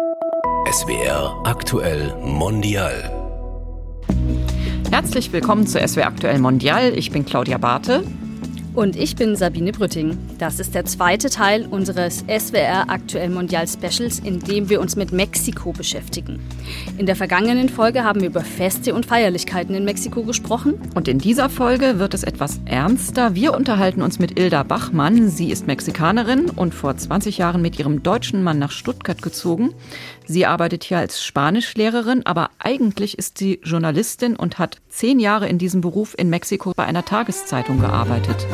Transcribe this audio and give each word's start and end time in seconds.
SWR 0.00 1.42
aktuell 1.44 2.14
mondial. 2.24 3.10
Herzlich 4.90 5.30
willkommen 5.30 5.66
zu 5.66 5.78
SWR 5.86 6.06
aktuell 6.06 6.38
mondial. 6.38 6.96
Ich 6.96 7.10
bin 7.10 7.26
Claudia 7.26 7.58
Barthe. 7.58 8.02
Und 8.72 8.94
ich 8.94 9.16
bin 9.16 9.34
Sabine 9.34 9.72
Brütting. 9.72 10.16
Das 10.38 10.60
ist 10.60 10.76
der 10.76 10.84
zweite 10.84 11.28
Teil 11.28 11.66
unseres 11.66 12.24
SWR 12.28 12.88
Aktuell 12.88 13.28
Mondial 13.28 13.66
Specials, 13.66 14.20
in 14.20 14.38
dem 14.38 14.68
wir 14.68 14.80
uns 14.80 14.94
mit 14.94 15.10
Mexiko 15.10 15.72
beschäftigen. 15.72 16.38
In 16.96 17.06
der 17.06 17.16
vergangenen 17.16 17.68
Folge 17.68 18.04
haben 18.04 18.20
wir 18.20 18.28
über 18.28 18.42
Feste 18.42 18.94
und 18.94 19.06
Feierlichkeiten 19.06 19.74
in 19.74 19.84
Mexiko 19.84 20.22
gesprochen. 20.22 20.80
Und 20.94 21.08
in 21.08 21.18
dieser 21.18 21.50
Folge 21.50 21.98
wird 21.98 22.14
es 22.14 22.22
etwas 22.22 22.60
ernster. 22.64 23.34
Wir 23.34 23.54
unterhalten 23.54 24.02
uns 24.02 24.20
mit 24.20 24.38
Ilda 24.38 24.62
Bachmann. 24.62 25.28
Sie 25.28 25.50
ist 25.50 25.66
Mexikanerin 25.66 26.48
und 26.48 26.72
vor 26.72 26.96
20 26.96 27.38
Jahren 27.38 27.62
mit 27.62 27.76
ihrem 27.80 28.04
deutschen 28.04 28.44
Mann 28.44 28.60
nach 28.60 28.70
Stuttgart 28.70 29.20
gezogen. 29.20 29.74
Sie 30.30 30.46
arbeitet 30.46 30.84
hier 30.84 30.98
als 30.98 31.24
Spanischlehrerin, 31.24 32.24
aber 32.24 32.50
eigentlich 32.60 33.18
ist 33.18 33.36
sie 33.38 33.58
Journalistin 33.64 34.36
und 34.36 34.60
hat 34.60 34.76
zehn 34.88 35.18
Jahre 35.18 35.48
in 35.48 35.58
diesem 35.58 35.80
Beruf 35.80 36.14
in 36.16 36.30
Mexiko 36.30 36.72
bei 36.76 36.84
einer 36.84 37.04
Tageszeitung 37.04 37.80
gearbeitet. 37.80 38.46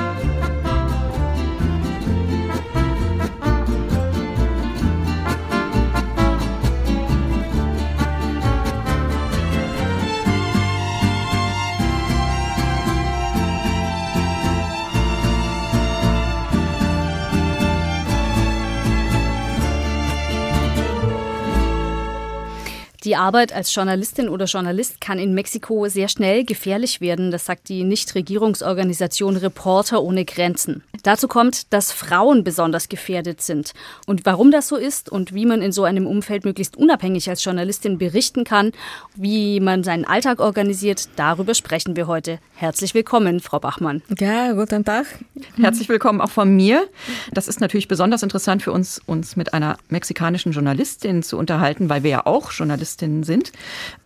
Die 23.07 23.15
Arbeit 23.15 23.53
als 23.53 23.73
Journalistin 23.73 24.29
oder 24.29 24.47
Journalist 24.47 25.01
kann 25.01 25.21
in 25.21 25.33
Mexiko 25.33 25.87
sehr 25.87 26.09
schnell 26.09 26.45
gefährlich 26.45 27.01
werden, 27.01 27.31
das 27.31 27.45
sagt 27.45 27.69
die 27.69 27.85
Nichtregierungsorganisation 27.85 29.37
Reporter 29.37 30.03
ohne 30.03 30.25
Grenzen. 30.25 30.83
Dazu 31.05 31.29
kommt, 31.29 31.73
dass 31.73 31.93
Frauen 31.93 32.43
besonders 32.43 32.89
gefährdet 32.89 33.41
sind. 33.41 33.75
Und 34.07 34.27
warum 34.27 34.51
das 34.51 34.67
so 34.67 34.75
ist 34.75 35.09
und 35.09 35.33
wie 35.33 35.47
man 35.47 35.63
in 35.63 35.71
so 35.71 35.85
einem 35.85 36.05
Umfeld 36.05 36.45
möglichst 36.45 36.77
unabhängig 36.77 37.31
als 37.31 37.45
Journalistin 37.45 37.97
berichten 37.97 38.43
kann, 38.43 38.73
wie 39.15 39.61
man 39.61 39.85
seinen 39.85 40.05
Alltag 40.05 40.41
organisiert, 40.41 41.09
darüber 41.15 41.55
sprechen 41.55 41.95
wir 41.95 42.09
heute. 42.09 42.41
Herzlich 42.57 42.93
willkommen, 42.93 43.39
Frau 43.39 43.61
Bachmann. 43.61 44.03
Ja, 44.19 44.51
guten 44.51 44.85
Tag. 44.85 45.07
Herzlich 45.57 45.89
willkommen 45.89 46.21
auch 46.21 46.31
von 46.31 46.57
mir. 46.57 46.89
Das 47.33 47.47
ist 47.47 47.61
natürlich 47.61 47.87
besonders 47.87 48.25
interessant 48.25 48.65
für 48.65 48.73
uns, 48.73 49.01
uns 49.07 49.37
mit 49.37 49.55
einer 49.55 49.79
mexikanischen 49.91 50.51
Journalistin 50.51 51.23
zu 51.23 51.39
unterhalten, 51.39 51.89
weil 51.89 52.03
wir 52.03 52.11
ja 52.11 52.27
auch 52.27 52.51
Journalistinnen 52.97 53.23
sind, 53.25 53.53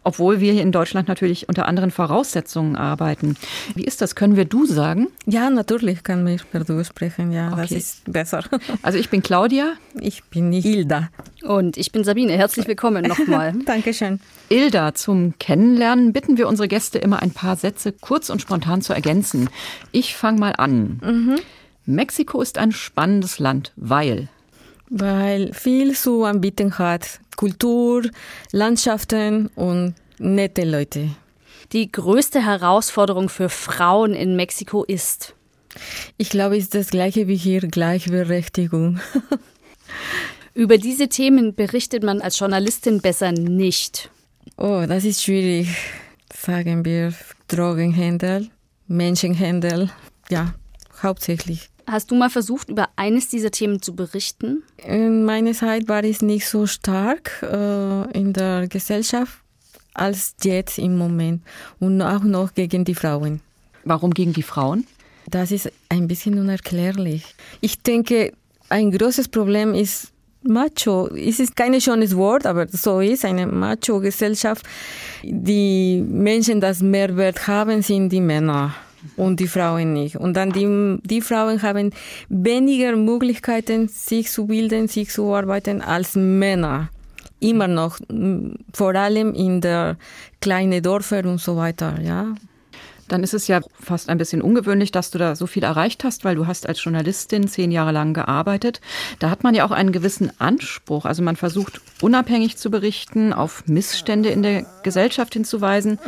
obwohl 0.05 0.41
wir 0.41 0.53
hier 0.53 0.63
in 0.63 0.73
Deutschland 0.73 1.09
natürlich 1.09 1.49
unter 1.49 1.67
anderen 1.67 1.91
Voraussetzungen 1.91 2.77
arbeiten. 2.77 3.37
Wie 3.75 3.85
ist 3.85 4.01
das? 4.01 4.15
Können 4.15 4.37
wir 4.37 4.45
du 4.45 4.67
sagen? 4.67 5.09
Ja, 5.27 5.51
natürlich 5.51 6.03
kann 6.03 6.25
man 6.25 6.39
per 6.51 6.65
du 6.65 6.85
sprechen. 6.85 7.33
Ja, 7.33 7.53
Okay. 7.53 7.61
das 7.63 7.71
ist 7.73 8.13
besser. 8.13 8.45
Also 8.83 8.99
ich 8.99 9.11
bin 9.11 9.23
Claudia. 9.23 9.75
Ich 10.01 10.25
bin 10.25 10.53
Hilda. 10.53 11.09
Und 11.43 11.77
ich 11.77 11.93
bin 11.93 12.05
Sabine. 12.05 12.33
Herzlich 12.33 12.67
willkommen 12.67 13.05
nochmal. 13.07 13.53
Dankeschön. 13.67 14.21
Ilda, 14.49 14.95
zum 14.95 15.35
Kennenlernen 15.39 16.13
bitten 16.13 16.37
wir 16.39 16.49
unsere 16.49 16.69
Gäste 16.69 16.99
immer 16.99 17.21
ein 17.23 17.31
paar 17.33 17.57
Sätze 17.57 17.93
kurz 17.93 18.31
und 18.31 18.41
spontan 18.43 18.83
zu 18.83 18.93
ergänzen. 18.93 19.49
Ich 19.93 20.17
fange 20.17 20.39
mal 20.41 20.55
an. 20.57 21.39
Mexiko 21.87 22.41
ist 22.43 22.59
ein 22.59 22.73
spannendes 22.73 23.39
Land, 23.39 23.73
weil 23.77 24.29
Weil 24.89 25.53
viel 25.53 25.95
zu 25.95 26.25
anbieten 26.25 26.79
hat. 26.79 27.21
Kultur, 27.41 28.03
Landschaften 28.53 29.47
und 29.55 29.95
nette 30.19 30.63
Leute. 30.65 31.09
Die 31.73 31.91
größte 31.91 32.45
Herausforderung 32.45 33.31
für 33.31 33.49
Frauen 33.49 34.13
in 34.13 34.37
Mexiko 34.37 34.85
ist. 34.85 35.35
Ich 36.19 36.29
glaube, 36.29 36.59
es 36.59 36.65
ist 36.65 36.75
das 36.75 36.89
gleiche 36.89 37.29
wie 37.29 37.37
hier, 37.37 37.63
Gleichberechtigung. 37.63 39.01
Über 40.55 40.77
diese 40.77 41.09
Themen 41.09 41.55
berichtet 41.55 42.03
man 42.03 42.21
als 42.21 42.39
Journalistin 42.39 43.01
besser 43.01 43.33
nicht. 43.33 44.11
Oh, 44.59 44.85
das 44.87 45.07
ist 45.07 45.23
schwierig. 45.23 45.75
Sagen 46.37 46.85
wir 46.85 47.15
Drogenhändler, 47.49 48.43
Menschenhändler. 48.87 49.89
Ja, 50.29 50.53
hauptsächlich. 51.03 51.70
Hast 51.87 52.11
du 52.11 52.15
mal 52.15 52.31
versucht, 52.31 52.69
über 52.69 52.89
eines 52.97 53.29
dieser 53.29 53.51
Themen 53.51 53.83
zu 53.83 53.95
berichten? 53.95 54.63
In 54.87 55.25
meiner 55.25 55.53
Zeit 55.53 55.89
war 55.89 56.05
es 56.05 56.23
nicht 56.23 56.49
so 56.49 56.67
stark 56.67 57.43
äh, 57.43 58.19
in 58.19 58.33
der 58.33 58.69
Gesellschaft 58.69 59.39
als 59.95 60.35
jetzt 60.43 60.79
im 60.79 60.97
Moment 60.97 61.43
und 61.79 62.01
auch 62.01 62.23
noch 62.23 62.55
gegen 62.55 62.85
die 62.85 62.95
Frauen. 62.95 63.41
warum 63.85 64.13
gegen 64.13 64.33
die 64.33 64.43
Frauen? 64.43 64.87
Das 65.29 65.51
ist 65.51 65.71
ein 65.89 66.09
bisschen 66.09 66.39
unerklärlich. 66.39 67.25
Ich 67.61 67.83
denke, 67.83 68.33
ein 68.69 68.91
großes 68.91 69.29
Problem 69.29 69.75
ist 69.75 70.13
Macho. 70.43 71.09
Es 71.09 71.39
ist 71.41 71.55
kein 71.57 71.79
schönes 71.81 72.17
Wort, 72.17 72.47
aber 72.47 72.67
so 72.69 73.01
ist 73.01 73.25
eine 73.25 73.47
Macho-Gesellschaft. 73.47 74.65
Die 75.23 76.03
Menschen, 76.07 76.61
das 76.61 76.81
Mehrwert 76.81 77.47
haben, 77.47 77.83
sind 77.83 78.11
die 78.11 78.21
Männer 78.21 78.75
und 79.17 79.41
die 79.41 79.49
Frauen 79.49 79.93
nicht. 79.93 80.17
Und 80.17 80.35
dann 80.35 80.53
die, 80.53 80.99
die 81.03 81.21
Frauen 81.21 81.63
haben 81.63 81.91
weniger 82.29 82.97
Möglichkeiten, 82.97 83.89
sich 83.89 84.31
zu 84.31 84.47
bilden, 84.47 84.89
sich 84.89 85.11
zu 85.11 85.35
arbeiten 85.35 85.81
als 85.81 86.17
Männer. 86.17 86.91
Immer 87.41 87.69
noch, 87.69 87.99
m, 88.09 88.57
vor 88.73 88.95
allem 88.95 89.35
in 89.35 89.61
der 89.61 89.97
kleinen 90.41 90.83
Dörfer 90.83 91.25
und 91.25 91.41
so 91.41 91.57
weiter, 91.57 92.01
ja. 92.01 92.35
Dann 93.09 93.25
ist 93.25 93.35
es 93.35 93.49
ja 93.49 93.61
fast 93.81 94.09
ein 94.09 94.19
bisschen 94.19 94.41
ungewöhnlich, 94.41 94.93
dass 94.93 95.11
du 95.11 95.19
da 95.19 95.35
so 95.35 95.49
viel 95.49 95.65
erreicht 95.65 96.05
hast, 96.05 96.25
weil 96.25 96.37
du 96.37 96.47
hast 96.47 96.69
als 96.69 96.85
Journalistin 96.85 97.49
zehn 97.49 97.73
Jahre 97.73 97.91
lang 97.91 98.15
gearbeitet. 98.15 98.81
Da 99.19 99.31
hat 99.31 99.43
man 99.43 99.53
ja 99.57 99.65
auch 99.65 99.73
einen 99.73 99.91
gewissen 99.91 100.31
Anspruch. 100.39 101.07
Also 101.07 101.21
man 101.21 101.35
versucht 101.35 101.81
unabhängig 102.01 102.57
zu 102.57 102.71
berichten, 102.71 103.33
auf 103.33 103.65
Missstände 103.67 104.29
in 104.29 104.45
der 104.45 104.65
Gesellschaft 104.85 105.33
hinzuweisen. 105.33 105.99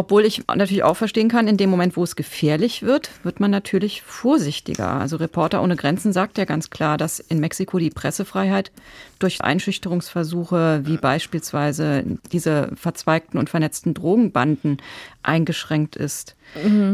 Obwohl 0.00 0.24
ich 0.24 0.46
natürlich 0.46 0.82
auch 0.82 0.96
verstehen 0.96 1.28
kann, 1.28 1.46
in 1.46 1.58
dem 1.58 1.68
Moment, 1.68 1.94
wo 1.94 2.02
es 2.02 2.16
gefährlich 2.16 2.82
wird, 2.82 3.10
wird 3.22 3.38
man 3.38 3.50
natürlich 3.50 4.00
vorsichtiger. 4.00 4.92
Also 4.92 5.16
Reporter 5.16 5.62
ohne 5.62 5.76
Grenzen 5.76 6.14
sagt 6.14 6.38
ja 6.38 6.46
ganz 6.46 6.70
klar, 6.70 6.96
dass 6.96 7.20
in 7.20 7.38
Mexiko 7.38 7.78
die 7.78 7.90
Pressefreiheit 7.90 8.72
durch 9.18 9.42
Einschüchterungsversuche 9.42 10.84
wie 10.84 10.96
beispielsweise 10.96 12.02
diese 12.32 12.70
verzweigten 12.76 13.38
und 13.38 13.50
vernetzten 13.50 13.92
Drogenbanden 13.92 14.78
eingeschränkt 15.22 15.96
ist. 15.96 16.34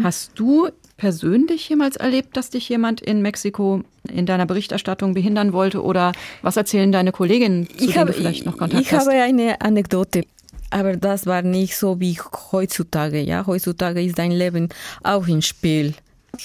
Hast 0.03 0.33
du 0.34 0.71
persönlich 0.97 1.69
jemals 1.69 1.95
erlebt, 1.95 2.37
dass 2.37 2.50
dich 2.50 2.69
jemand 2.69 3.00
in 3.00 3.22
Mexiko 3.22 3.83
in 4.11 4.27
deiner 4.27 4.47
Berichterstattung 4.47 5.15
behindern 5.15 5.53
wollte 5.53 5.81
oder 5.81 6.11
was 6.43 6.56
erzählen 6.56 6.91
deine 6.91 7.12
Kolleginnen, 7.12 7.69
zu 7.69 7.87
denen 7.87 8.06
du 8.09 8.12
vielleicht 8.12 8.47
noch 8.47 8.59
Kontakt 8.59 8.83
ich 8.83 8.93
hast? 8.93 9.06
habe 9.06 9.16
eine 9.22 9.61
Anekdote, 9.61 10.25
aber 10.71 10.97
das 10.97 11.27
war 11.27 11.43
nicht 11.43 11.77
so 11.77 12.00
wie 12.00 12.19
heutzutage. 12.53 13.21
Ja, 13.21 13.47
heutzutage 13.47 14.03
ist 14.03 14.19
dein 14.19 14.32
Leben 14.32 14.69
auch 15.03 15.27
im 15.27 15.43
Spiel. 15.43 15.94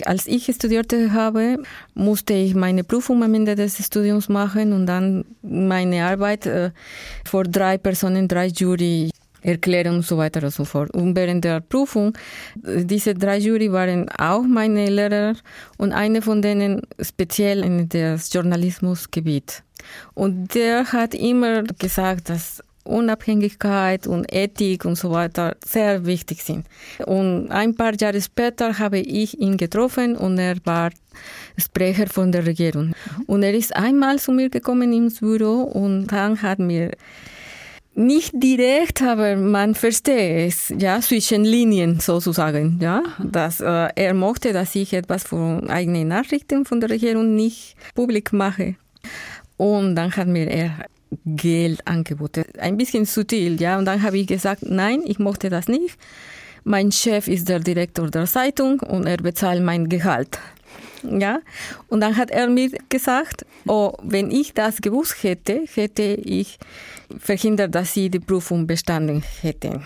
Als 0.06 0.26
ich 0.26 0.46
studierte 0.54 1.12
habe, 1.12 1.58
musste 1.94 2.34
ich 2.34 2.56
meine 2.56 2.84
Prüfung 2.84 3.24
am 3.24 3.34
Ende 3.34 3.56
des 3.56 3.86
Studiums 3.86 4.30
machen 4.30 4.72
und 4.72 4.86
dann 4.86 5.26
meine 5.42 6.06
Arbeit 6.06 6.46
äh, 6.46 6.72
vor 7.26 7.44
drei 7.44 7.78
Personen, 7.78 8.28
drei 8.28 8.48
Jury 8.48 9.10
erklären 9.42 9.96
und 9.96 10.06
so 10.06 10.18
weiter 10.18 10.44
und 10.44 10.54
so 10.54 10.66
fort. 10.66 10.92
Und 10.92 11.16
während 11.16 11.44
der 11.44 11.60
Prüfung, 11.60 12.18
äh, 12.66 12.86
diese 12.86 13.14
drei 13.14 13.38
Jury 13.38 13.72
waren 13.72 14.08
auch 14.18 14.44
meine 14.44 14.90
Lehrer 14.90 15.36
und 15.78 15.92
eine 15.92 16.22
von 16.22 16.42
denen 16.42 16.84
speziell 17.02 17.64
in 17.64 17.90
das 17.90 18.32
Journalismusgebiet. 18.32 19.64
Und 20.14 20.54
der 20.56 20.92
hat 20.92 21.14
immer 21.16 21.64
gesagt, 21.64 22.30
dass 22.30 22.64
Unabhängigkeit 22.84 24.08
und 24.08 24.32
Ethik 24.34 24.86
und 24.86 24.96
so 24.96 25.12
weiter 25.12 25.56
sehr 25.66 26.06
wichtig 26.06 26.44
sind. 26.44 26.66
Und 27.06 27.50
ein 27.50 27.76
paar 27.76 27.94
Jahre 28.00 28.22
später 28.22 28.80
habe 28.80 29.00
ich 29.00 29.40
ihn 29.40 29.58
getroffen 29.58 30.16
und 30.16 30.38
er 30.38 30.56
war 30.64 30.92
Sprecher 31.58 32.08
von 32.08 32.32
der 32.32 32.46
Regierung. 32.46 32.94
Und 33.28 33.44
er 33.44 33.54
ist 33.54 33.76
einmal 33.76 34.20
zu 34.20 34.32
mir 34.32 34.50
gekommen 34.50 34.94
ins 34.94 35.20
Büro 35.20 35.64
und 35.64 36.08
dann 36.08 36.42
hat 36.42 36.60
mir 36.60 36.92
nicht 37.94 38.32
direkt, 38.34 39.02
aber 39.02 39.36
man 39.36 39.76
versteht 39.76 40.48
es, 40.48 40.74
ja, 40.78 41.02
zwischen 41.02 41.44
Linien 41.44 42.00
sozusagen, 42.00 42.80
ja, 42.82 43.04
dass 43.20 43.60
äh, 43.60 43.90
er 43.96 44.14
mochte, 44.14 44.54
dass 44.54 44.76
ich 44.76 44.94
etwas 44.94 45.24
von 45.24 45.70
eigenen 45.70 46.08
Nachrichten 46.08 46.66
von 46.66 46.80
der 46.80 46.90
Regierung 46.90 47.36
nicht 47.36 47.76
publik 47.94 48.32
mache. 48.32 48.76
Und 49.58 49.96
dann 49.96 50.16
hat 50.16 50.28
mir 50.28 50.50
er 50.50 50.86
Geld 51.26 51.86
angeboten, 51.88 52.46
ein 52.60 52.78
bisschen 52.78 53.06
subtil, 53.06 53.62
ja, 53.62 53.78
und 53.78 53.86
dann 53.86 54.02
habe 54.02 54.18
ich 54.18 54.28
gesagt, 54.28 54.64
nein, 54.64 55.02
ich 55.06 55.20
mochte 55.20 55.50
das 55.50 55.68
nicht. 55.68 55.98
Mein 56.64 56.92
Chef 56.92 57.28
ist 57.28 57.50
der 57.50 57.60
Direktor 57.60 58.10
der 58.10 58.26
Zeitung 58.26 58.80
und 58.82 59.08
er 59.08 59.18
bezahlt 59.18 59.64
mein 59.64 59.90
Gehalt. 59.90 60.40
Ja, 61.04 61.40
und 61.88 62.02
dann 62.02 62.16
hat 62.16 62.30
er 62.30 62.48
mir 62.48 62.70
gesagt, 62.90 63.46
oh, 63.66 63.94
wenn 64.04 64.30
ich 64.30 64.54
das 64.54 64.78
gewusst 64.82 65.24
hätte, 65.24 65.64
hätte 65.74 66.04
ich 66.04 66.60
verhindert, 67.20 67.74
dass 67.74 67.94
sie 67.94 68.10
die 68.10 68.20
Prüfung 68.20 68.68
bestanden 68.68 69.24
hätten. 69.42 69.84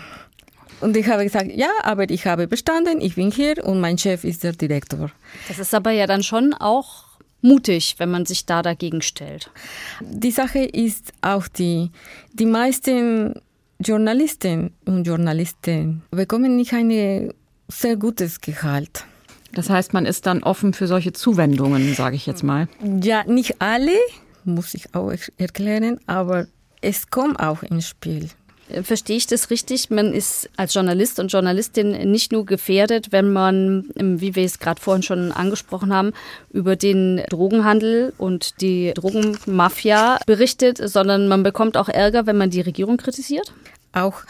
Und 0.80 0.96
ich 0.96 1.08
habe 1.08 1.24
gesagt, 1.24 1.50
ja, 1.52 1.70
aber 1.82 2.10
ich 2.10 2.26
habe 2.26 2.46
bestanden, 2.46 3.00
ich 3.00 3.14
bin 3.14 3.30
hier 3.30 3.64
und 3.64 3.80
mein 3.80 3.96
Chef 3.96 4.24
ist 4.24 4.44
der 4.44 4.52
Direktor. 4.52 5.10
Das 5.48 5.58
ist 5.58 5.74
aber 5.74 5.90
ja 5.92 6.06
dann 6.06 6.22
schon 6.22 6.52
auch 6.52 7.05
mutig, 7.42 7.94
wenn 7.98 8.10
man 8.10 8.26
sich 8.26 8.46
da 8.46 8.62
dagegen 8.62 9.02
stellt. 9.02 9.50
Die 10.00 10.30
Sache 10.30 10.60
ist 10.60 11.12
auch 11.22 11.48
die, 11.48 11.90
die 12.32 12.46
meisten 12.46 13.40
Journalisten 13.78 14.72
und 14.84 15.06
Journalisten 15.06 16.02
bekommen 16.10 16.56
nicht 16.56 16.72
ein 16.72 17.32
sehr 17.68 17.96
gutes 17.96 18.40
Gehalt. 18.40 19.04
Das 19.52 19.70
heißt, 19.70 19.92
man 19.92 20.06
ist 20.06 20.26
dann 20.26 20.42
offen 20.42 20.72
für 20.72 20.86
solche 20.86 21.12
Zuwendungen, 21.12 21.94
sage 21.94 22.16
ich 22.16 22.26
jetzt 22.26 22.42
mal. 22.42 22.68
Ja, 23.02 23.24
nicht 23.24 23.60
alle, 23.60 23.96
muss 24.44 24.74
ich 24.74 24.94
auch 24.94 25.12
erklären, 25.38 25.98
aber 26.06 26.46
es 26.80 27.10
kommt 27.10 27.40
auch 27.40 27.62
ins 27.62 27.88
Spiel. 27.88 28.28
Verstehe 28.82 29.16
ich 29.16 29.26
das 29.26 29.50
richtig? 29.50 29.90
Man 29.90 30.12
ist 30.12 30.50
als 30.56 30.74
Journalist 30.74 31.20
und 31.20 31.28
Journalistin 31.28 32.10
nicht 32.10 32.32
nur 32.32 32.44
gefährdet, 32.44 33.12
wenn 33.12 33.32
man, 33.32 33.88
wie 33.94 34.34
wir 34.34 34.44
es 34.44 34.58
gerade 34.58 34.80
vorhin 34.80 35.02
schon 35.02 35.30
angesprochen 35.30 35.94
haben, 35.94 36.12
über 36.52 36.74
den 36.74 37.22
Drogenhandel 37.28 38.12
und 38.18 38.60
die 38.60 38.92
Drogenmafia 38.94 40.18
berichtet, 40.26 40.78
sondern 40.78 41.28
man 41.28 41.44
bekommt 41.44 41.76
auch 41.76 41.88
Ärger, 41.88 42.26
wenn 42.26 42.36
man 42.36 42.50
die 42.50 42.60
Regierung 42.60 42.96
kritisiert? 42.96 43.52
Auch, 43.92 44.22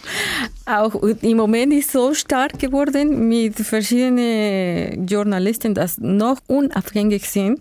auch 0.66 0.94
im 1.02 1.36
Moment 1.36 1.72
ist 1.72 1.90
so 1.90 2.14
stark 2.14 2.58
geworden 2.58 3.28
mit 3.28 3.56
verschiedenen 3.56 5.06
Journalisten, 5.06 5.74
die 5.74 5.84
noch 5.98 6.38
unabhängig 6.46 7.28
sind 7.28 7.60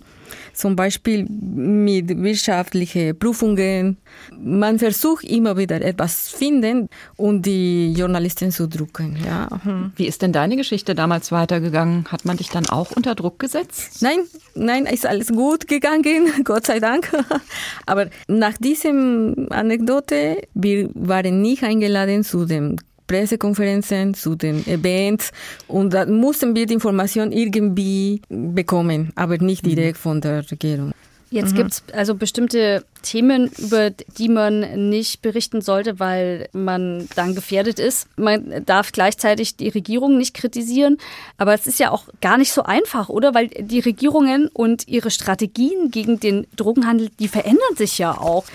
zum 0.54 0.76
Beispiel 0.76 1.26
mit 1.28 2.10
wirtschaftlichen 2.22 3.18
Prüfungen. 3.18 3.98
Man 4.38 4.80
versucht 4.80 5.24
immer 5.24 5.58
wieder 5.58 5.82
etwas 5.82 6.26
zu 6.26 6.38
finden 6.38 6.90
und 7.18 7.46
die 7.46 7.94
Journalisten 7.94 8.52
zu 8.52 8.68
drucken. 8.68 9.18
Ja. 9.26 9.48
Mhm. 9.64 9.92
Wie 9.96 10.08
ist 10.08 10.22
denn 10.22 10.32
deine 10.32 10.56
Geschichte 10.56 10.96
damals 10.96 11.32
weitergegangen? 11.32 12.06
Hat 12.12 12.26
man 12.26 12.38
dich 12.38 12.50
dann 12.50 12.68
auch 12.70 12.92
unter 12.92 13.16
Druck 13.16 13.40
gesetzt? 13.40 14.02
Nein, 14.02 14.20
nein, 14.56 14.86
ist 14.86 15.06
alles 15.06 15.28
gut 15.28 15.68
gegangen, 15.68 16.28
Gott 16.44 16.68
sei 16.68 16.80
Dank. 16.80 17.12
Aber 17.86 18.10
nach 18.28 18.58
diesem 18.58 19.48
Anekdote, 19.50 20.48
wir 20.54 20.90
waren 20.94 21.42
nicht 21.42 21.64
eingeladen 21.64 22.24
zu 22.24 22.46
dem 22.46 22.78
Pressekonferenzen, 23.08 24.14
zu 24.14 24.36
den 24.36 24.66
Events 24.68 25.32
und 25.68 25.94
da 25.94 26.06
mussten 26.06 26.56
wir 26.56 26.66
die 26.66 26.74
Information 26.74 27.32
irgendwie 27.32 28.22
bekommen, 28.30 29.12
aber 29.16 29.38
nicht 29.38 29.66
direkt 29.66 29.98
von 29.98 30.22
der 30.22 30.50
Regierung. 30.50 30.94
Jetzt 31.30 31.54
mhm. 31.54 31.58
gibt 31.58 31.72
es 31.72 31.84
also 31.94 32.16
bestimmte 32.16 32.86
Themen, 33.04 33.52
über 33.58 33.92
die 33.92 34.30
man 34.30 34.90
nicht 34.90 35.22
berichten 35.22 35.62
sollte, 35.62 36.00
weil 36.00 36.50
man 36.54 37.08
dann 37.16 37.36
gefährdet 37.36 37.80
ist. 37.80 38.08
Man 38.18 38.66
darf 38.66 38.92
gleichzeitig 38.92 39.56
die 39.58 39.70
Regierung 39.70 40.18
nicht 40.18 40.34
kritisieren, 40.34 40.98
aber 41.38 41.54
es 41.54 41.68
ist 41.68 41.80
ja 41.80 41.92
auch 41.92 42.06
gar 42.22 42.38
nicht 42.38 42.52
so 42.52 42.64
einfach, 42.64 43.10
oder? 43.10 43.36
Weil 43.36 43.50
die 43.50 43.80
Regierungen 43.80 44.48
und 44.48 44.88
ihre 44.88 45.12
Strategien 45.12 45.92
gegen 45.92 46.20
den 46.20 46.48
Drogenhandel, 46.56 47.10
die 47.20 47.28
verändern 47.28 47.76
sich 47.76 47.98
ja 47.98 48.18
auch. 48.18 48.46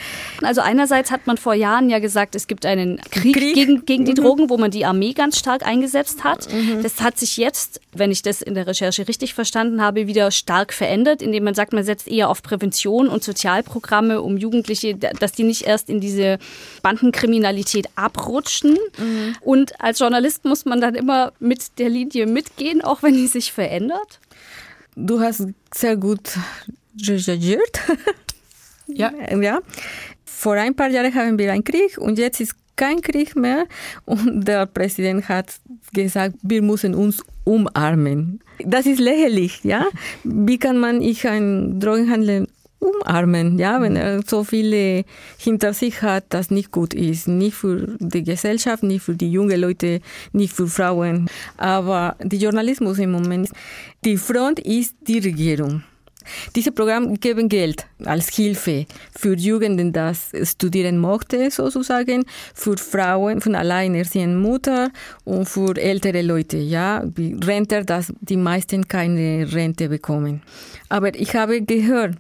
Also 0.42 0.60
einerseits 0.60 1.10
hat 1.10 1.26
man 1.26 1.36
vor 1.36 1.54
Jahren 1.54 1.90
ja 1.90 1.98
gesagt, 1.98 2.34
es 2.34 2.46
gibt 2.46 2.66
einen 2.66 3.00
Krieg, 3.10 3.36
Krieg. 3.36 3.54
gegen, 3.54 3.84
gegen 3.84 4.04
die 4.04 4.12
mhm. 4.12 4.16
Drogen, 4.16 4.50
wo 4.50 4.56
man 4.56 4.70
die 4.70 4.84
Armee 4.84 5.12
ganz 5.12 5.38
stark 5.38 5.66
eingesetzt 5.66 6.24
hat. 6.24 6.52
Mhm. 6.52 6.82
Das 6.82 7.00
hat 7.00 7.18
sich 7.18 7.36
jetzt, 7.36 7.80
wenn 7.92 8.10
ich 8.10 8.22
das 8.22 8.42
in 8.42 8.54
der 8.54 8.66
Recherche 8.66 9.06
richtig 9.06 9.34
verstanden 9.34 9.82
habe, 9.82 10.06
wieder 10.06 10.30
stark 10.30 10.72
verändert, 10.72 11.22
indem 11.22 11.44
man 11.44 11.54
sagt, 11.54 11.72
man 11.72 11.84
setzt 11.84 12.08
eher 12.08 12.30
auf 12.30 12.42
Prävention 12.42 13.08
und 13.08 13.22
Sozialprogramme, 13.22 14.22
um 14.22 14.38
Jugendliche, 14.38 14.94
dass 14.94 15.32
die 15.32 15.44
nicht 15.44 15.62
erst 15.62 15.88
in 15.88 16.00
diese 16.00 16.38
Bandenkriminalität 16.82 17.88
abrutschen. 17.96 18.79
Mhm. 18.99 19.37
Und 19.40 19.81
als 19.81 19.99
Journalist 19.99 20.44
muss 20.44 20.64
man 20.64 20.81
dann 20.81 20.94
immer 20.94 21.32
mit 21.38 21.79
der 21.79 21.88
Linie 21.88 22.26
mitgehen, 22.26 22.82
auch 22.82 23.02
wenn 23.02 23.14
die 23.14 23.26
sich 23.26 23.52
verändert. 23.52 24.20
Du 24.96 25.20
hast 25.20 25.46
sehr 25.75 25.96
gut 25.96 26.31
recherchiert. 27.06 27.81
ja. 28.87 29.12
ja. 29.40 29.61
Vor 30.25 30.55
ein 30.55 30.75
paar 30.75 30.88
Jahren 30.88 31.14
haben 31.14 31.38
wir 31.38 31.52
einen 31.52 31.64
Krieg 31.64 31.99
und 31.99 32.19
jetzt 32.19 32.41
ist 32.41 32.55
kein 32.79 33.02
Krieg 33.02 33.37
mehr. 33.37 33.67
Und 34.06 34.46
der 34.46 34.67
Präsident 34.67 35.29
hat 35.29 35.61
gesagt, 35.93 36.37
wir 36.43 36.62
müssen 36.62 36.94
uns 36.94 37.23
umarmen. 37.44 38.41
Das 38.64 38.87
ist 38.87 39.00
lächerlich, 39.00 39.62
ja. 39.64 39.87
Wie 40.25 40.58
kann 40.58 40.79
man 40.79 41.02
ich 41.02 41.29
einen 41.29 41.81
Drogenhandel 41.81 42.49
umarmen, 42.80 43.58
ja, 43.58 43.80
wenn 43.80 43.96
er 43.96 44.22
so 44.26 44.44
viele 44.44 45.04
hinter 45.38 45.72
sich 45.72 46.02
hat, 46.02 46.25
das 46.30 46.50
nicht 46.50 46.70
gut 46.70 46.94
ist. 46.94 47.28
Nicht 47.28 47.54
für 47.54 47.96
die 47.98 48.22
Gesellschaft, 48.22 48.82
nicht 48.82 49.02
für 49.02 49.14
die 49.14 49.30
jungen 49.30 49.60
Leute, 49.60 50.00
nicht 50.32 50.52
für 50.52 50.69
Frauen. 50.69 51.28
Aber 51.56 52.16
der 52.22 52.38
Journalismus 52.38 52.98
im 52.98 53.12
Moment, 53.12 53.50
die 54.04 54.16
Front 54.16 54.60
ist 54.60 54.94
die 55.06 55.19
Regierung. 55.19 55.82
Diese 56.54 56.72
Programme 56.72 57.16
geben 57.16 57.48
Geld 57.48 57.86
als 58.04 58.28
Hilfe 58.28 58.86
für 59.16 59.34
Jugenden, 59.34 59.92
das 59.92 60.31
studieren 60.44 60.98
möchte, 60.98 61.50
sozusagen, 61.50 62.24
für 62.54 62.76
Frauen, 62.76 63.40
von 63.40 63.54
alleinerziehenden 63.54 64.40
Mutter 64.40 64.90
und 65.24 65.48
für 65.48 65.76
ältere 65.76 66.22
Leute, 66.22 66.58
ja, 66.58 67.02
wie 67.14 67.34
Renter, 67.42 67.84
dass 67.84 68.12
die 68.20 68.36
meisten 68.36 68.86
keine 68.88 69.50
Rente 69.52 69.88
bekommen. 69.88 70.42
Aber 70.88 71.14
ich 71.14 71.34
habe 71.34 71.62
gehört, 71.62 72.16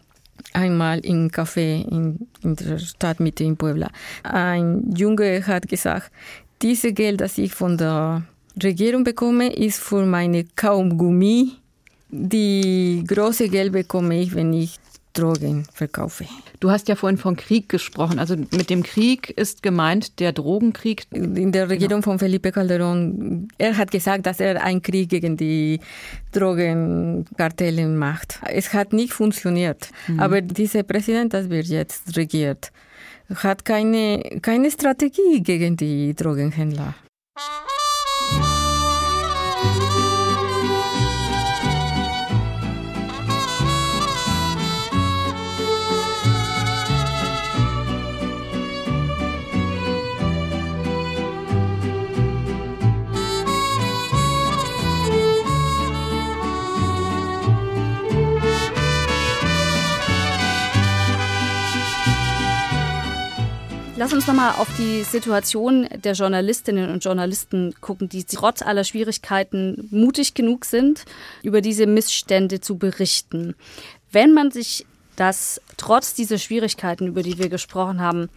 einmal 0.52 1.00
im 1.00 1.28
Café 1.28 1.86
in, 1.88 2.28
in 2.42 2.56
der 2.56 2.78
Stadtmitte 2.78 3.44
in 3.44 3.56
Puebla. 3.56 3.88
Ein 4.22 4.92
Junge 4.96 5.46
hat 5.46 5.68
gesagt, 5.68 6.10
dieses 6.62 6.94
Geld, 6.94 7.20
das 7.20 7.38
ich 7.38 7.52
von 7.52 7.76
der 7.76 8.22
Regierung 8.62 9.04
bekomme, 9.04 9.52
ist 9.52 9.78
für 9.80 10.04
meine 10.04 10.44
Kaumgummi. 10.56 11.52
Die 12.10 13.04
große 13.06 13.48
Geld 13.48 13.72
bekomme 13.72 14.20
ich, 14.20 14.34
wenn 14.34 14.52
ich 14.52 14.78
Drogen 15.18 15.66
verkaufe. 15.72 16.24
Du 16.60 16.70
hast 16.70 16.88
ja 16.88 16.94
vorhin 16.94 17.18
von 17.18 17.36
Krieg 17.36 17.68
gesprochen. 17.68 18.18
Also 18.18 18.36
mit 18.36 18.70
dem 18.70 18.82
Krieg 18.82 19.30
ist 19.30 19.62
gemeint 19.62 20.20
der 20.20 20.32
Drogenkrieg. 20.32 21.06
In 21.12 21.52
der 21.52 21.68
Regierung 21.68 22.02
von 22.02 22.18
Felipe 22.18 22.50
Calderón, 22.50 23.48
er 23.58 23.76
hat 23.76 23.90
gesagt, 23.90 24.26
dass 24.26 24.40
er 24.40 24.62
einen 24.62 24.82
Krieg 24.82 25.08
gegen 25.08 25.36
die 25.36 25.80
Drogenkartelle 26.32 27.86
macht. 27.88 28.40
Es 28.46 28.72
hat 28.72 28.92
nicht 28.92 29.12
funktioniert. 29.12 29.90
Mhm. 30.06 30.20
Aber 30.20 30.40
dieser 30.40 30.82
Präsident, 30.84 31.34
das 31.34 31.50
wird 31.50 31.66
jetzt 31.66 32.16
regiert, 32.16 32.70
hat 33.34 33.64
keine, 33.64 34.38
keine 34.40 34.70
Strategie 34.70 35.42
gegen 35.42 35.76
die 35.76 36.14
Drogenhändler. 36.14 36.94
Lass 63.98 64.12
uns 64.12 64.28
nochmal 64.28 64.54
auf 64.58 64.68
die 64.78 65.02
Situation 65.02 65.88
der 66.04 66.12
Journalistinnen 66.12 66.88
und 66.88 67.02
Journalisten 67.02 67.74
gucken, 67.80 68.08
die 68.08 68.22
trotz 68.22 68.62
aller 68.62 68.84
Schwierigkeiten 68.84 69.88
mutig 69.90 70.34
genug 70.34 70.66
sind, 70.66 71.04
über 71.42 71.60
diese 71.60 71.88
Missstände 71.88 72.60
zu 72.60 72.78
berichten. 72.78 73.56
Wenn 74.12 74.34
man 74.34 74.52
sich 74.52 74.86
das 75.16 75.60
trotz 75.76 76.14
dieser 76.14 76.38
Schwierigkeiten, 76.38 77.08
über 77.08 77.24
die 77.24 77.38
wir 77.38 77.48
gesprochen 77.48 78.00
haben, 78.00 78.28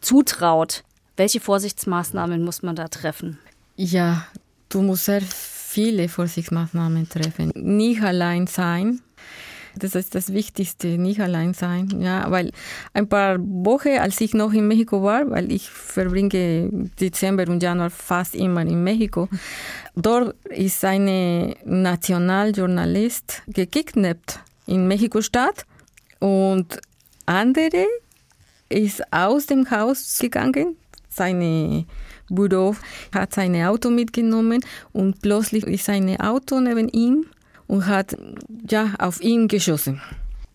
zutraut, 0.00 0.84
welche 1.16 1.40
Vorsichtsmaßnahmen 1.40 2.44
muss 2.44 2.62
man 2.62 2.76
da 2.76 2.86
treffen? 2.86 3.36
Ja, 3.74 4.28
du 4.68 4.80
musst 4.80 5.06
sehr 5.06 5.22
viele 5.22 6.08
Vorsichtsmaßnahmen 6.08 7.08
treffen. 7.08 7.50
Nicht 7.56 8.00
allein 8.02 8.46
sein, 8.46 9.00
das 9.76 9.94
ist 9.94 10.14
das 10.14 10.32
Wichtigste, 10.32 10.98
nicht 10.98 11.20
allein 11.20 11.54
sein. 11.54 12.00
Ja, 12.00 12.30
weil 12.30 12.50
ein 12.92 13.08
paar 13.08 13.38
Wochen, 13.38 13.98
als 13.98 14.20
ich 14.20 14.34
noch 14.34 14.52
in 14.52 14.68
Mexiko 14.68 15.02
war, 15.02 15.30
weil 15.30 15.50
ich 15.52 15.70
verbringe 15.70 16.68
Dezember 17.00 17.48
und 17.48 17.62
Januar 17.62 17.90
fast 17.90 18.34
immer 18.34 18.62
in 18.62 18.82
Mexiko, 18.82 19.28
dort 19.96 20.34
ist 20.50 20.84
eine 20.84 21.56
Nationaljournalist 21.64 23.42
gekidnappt 23.48 24.40
in 24.66 24.86
Mexiko-Stadt 24.86 25.66
und 26.18 26.80
andere 27.26 27.86
ist 28.68 29.02
aus 29.12 29.46
dem 29.46 29.70
Haus 29.70 30.18
gegangen, 30.18 30.76
seine 31.08 31.86
Büro 32.28 32.76
hat 33.12 33.34
sein 33.34 33.56
Auto 33.56 33.90
mitgenommen 33.90 34.64
und 34.92 35.20
plötzlich 35.20 35.64
ist 35.66 35.84
sein 35.84 36.18
Auto 36.20 36.60
neben 36.60 36.88
ihm 36.88 37.26
und 37.70 37.86
hat 37.86 38.16
ja, 38.68 38.94
auf 38.98 39.20
ihn 39.20 39.46
geschossen. 39.46 40.00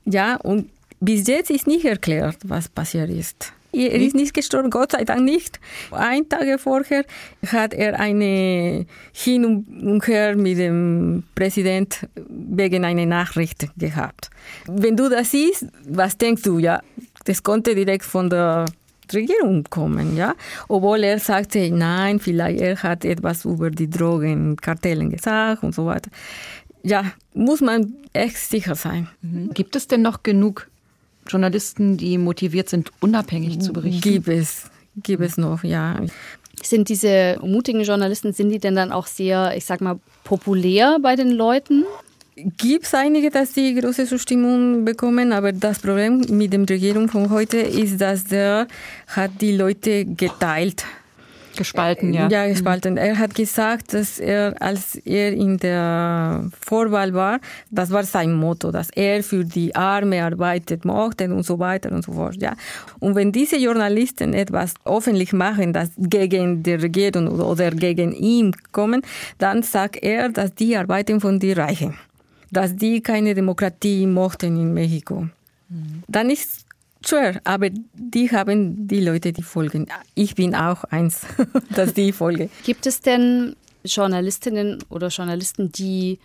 Ja, 0.03 0.35
und 0.35 0.69
bis 0.99 1.27
jetzt 1.27 1.49
ist 1.49 1.65
nicht 1.65 1.85
erklärt, 1.85 2.37
was 2.43 2.67
passiert 2.67 3.09
ist. 3.09 3.53
er 3.71 3.93
ist 3.93 4.15
nicht 4.15 4.33
gestorben, 4.33 4.69
Gott 4.69 4.91
sei 4.91 5.05
Dank 5.05 5.23
nicht. 5.23 5.59
Ein 5.91 6.27
Tag 6.27 6.59
vorher 6.59 7.05
hat 7.47 7.73
er 7.73 7.97
eine 7.99 8.85
Hin 9.13 9.45
und 9.45 10.05
Her 10.07 10.35
mit 10.35 10.57
dem 10.57 11.23
Präsident 11.35 12.05
wegen 12.27 12.83
einer 12.83 13.05
Nachricht 13.05 13.69
gehabt. 13.77 14.29
Wenn 14.67 14.97
du 14.97 15.09
das 15.09 15.31
siehst, 15.31 15.67
was 15.87 16.17
denkst 16.17 16.43
du? 16.43 16.59
Ja, 16.59 16.81
das 17.23 17.41
konnte 17.43 17.75
direkt 17.75 18.03
von 18.03 18.29
der 18.29 18.65
Regierung 19.13 19.63
kommen, 19.69 20.15
ja. 20.15 20.35
Obwohl 20.67 21.03
er 21.03 21.19
sagte, 21.19 21.69
nein, 21.71 22.19
vielleicht 22.19 22.59
er 22.59 22.81
hat 22.81 23.05
etwas 23.05 23.45
über 23.45 23.69
die 23.69 23.89
Drogenkartellen 23.89 25.09
gesagt 25.09 25.63
und 25.63 25.75
so 25.75 25.85
weiter. 25.85 26.09
Ja, 26.85 27.11
muss 27.33 27.61
man 27.61 27.93
echt 28.13 28.37
sicher 28.37 28.75
sein. 28.75 29.09
Mhm. 29.21 29.51
Gibt 29.53 29.75
es 29.75 29.87
denn 29.87 30.03
noch 30.03 30.21
genug 30.21 30.67
Journalisten, 31.27 31.97
die 31.97 32.19
motiviert 32.19 32.69
sind, 32.69 32.91
unabhängig 32.99 33.59
zu 33.59 33.73
berichten? 33.73 34.01
Gibt 34.01 34.27
es, 34.27 34.65
gibt 34.95 35.23
es 35.23 35.37
noch, 35.37 35.63
ja. 35.63 35.99
Sind 36.61 36.87
diese 36.89 37.39
mutigen 37.41 37.81
Journalisten, 37.81 38.33
sind 38.33 38.49
die 38.49 38.59
denn 38.59 38.75
dann 38.75 38.91
auch 38.91 39.07
sehr, 39.07 39.57
ich 39.57 39.65
sag 39.65 39.81
mal, 39.81 39.99
populär 40.23 40.99
bei 41.01 41.15
den 41.15 41.31
Leuten? 41.31 41.85
gibt 42.35 42.85
es 42.85 42.93
einige, 42.93 43.29
dass 43.29 43.53
die 43.53 43.73
große 43.75 44.05
Zustimmung 44.05 44.83
bekommen, 44.83 45.31
aber 45.31 45.53
das 45.53 45.79
Problem 45.79 46.25
mit 46.29 46.51
der 46.51 46.67
Regierung 46.69 47.07
von 47.07 47.29
heute 47.29 47.57
ist, 47.57 48.01
dass 48.01 48.25
der 48.25 48.67
hat 49.07 49.31
die 49.39 49.55
Leute 49.55 50.05
geteilt. 50.05 50.83
Gespalten, 51.55 52.13
ja. 52.13 52.27
Ja, 52.29 52.47
gespalten. 52.47 52.97
Er 52.97 53.17
hat 53.17 53.35
gesagt, 53.35 53.93
dass 53.93 54.19
er, 54.19 54.55
als 54.61 54.95
er 54.95 55.33
in 55.33 55.57
der 55.57 56.49
Vorwahl 56.61 57.13
war, 57.13 57.39
das 57.71 57.91
war 57.91 58.03
sein 58.03 58.33
Motto, 58.33 58.71
dass 58.71 58.89
er 58.91 59.23
für 59.23 59.43
die 59.43 59.75
Arme 59.75 60.23
arbeitet 60.23 60.85
mochte 60.85 61.25
und 61.33 61.43
so 61.43 61.59
weiter 61.59 61.91
und 61.91 62.03
so 62.03 62.13
fort. 62.13 62.41
Ja. 62.41 62.53
Und 62.99 63.15
wenn 63.15 63.31
diese 63.31 63.57
Journalisten 63.57 64.33
etwas 64.33 64.73
öffentlich 64.85 65.33
machen, 65.33 65.73
das 65.73 65.89
gegen 65.97 66.63
die 66.63 66.73
Regierung 66.73 67.27
oder 67.39 67.71
gegen 67.71 68.13
ihn 68.13 68.55
kommen, 68.71 69.01
dann 69.37 69.63
sagt 69.63 69.97
er, 70.03 70.29
dass 70.29 70.53
die 70.55 70.75
arbeiten 70.75 71.19
von 71.19 71.39
den 71.39 71.57
Reichen 71.57 71.95
dass 72.51 72.75
die 72.75 73.01
keine 73.01 73.33
Demokratie 73.33 74.07
mochten 74.07 74.57
in 74.57 74.73
Mexiko. 74.73 75.27
Mhm. 75.69 76.03
Dann 76.07 76.29
ist 76.29 76.64
schwer, 77.07 77.41
aber 77.43 77.69
die 77.93 78.31
haben 78.31 78.87
die 78.87 79.01
Leute, 79.01 79.31
die 79.33 79.43
folgen. 79.43 79.87
Ich 80.13 80.35
bin 80.35 80.55
auch 80.55 80.83
eins, 80.85 81.21
dass 81.75 81.93
die 81.93 82.11
folge. 82.11 82.49
Gibt 82.63 82.85
es 82.85 83.01
denn 83.01 83.55
Journalistinnen 83.83 84.83
oder 84.89 85.09
Journalisten, 85.09 85.71
die 85.71 86.19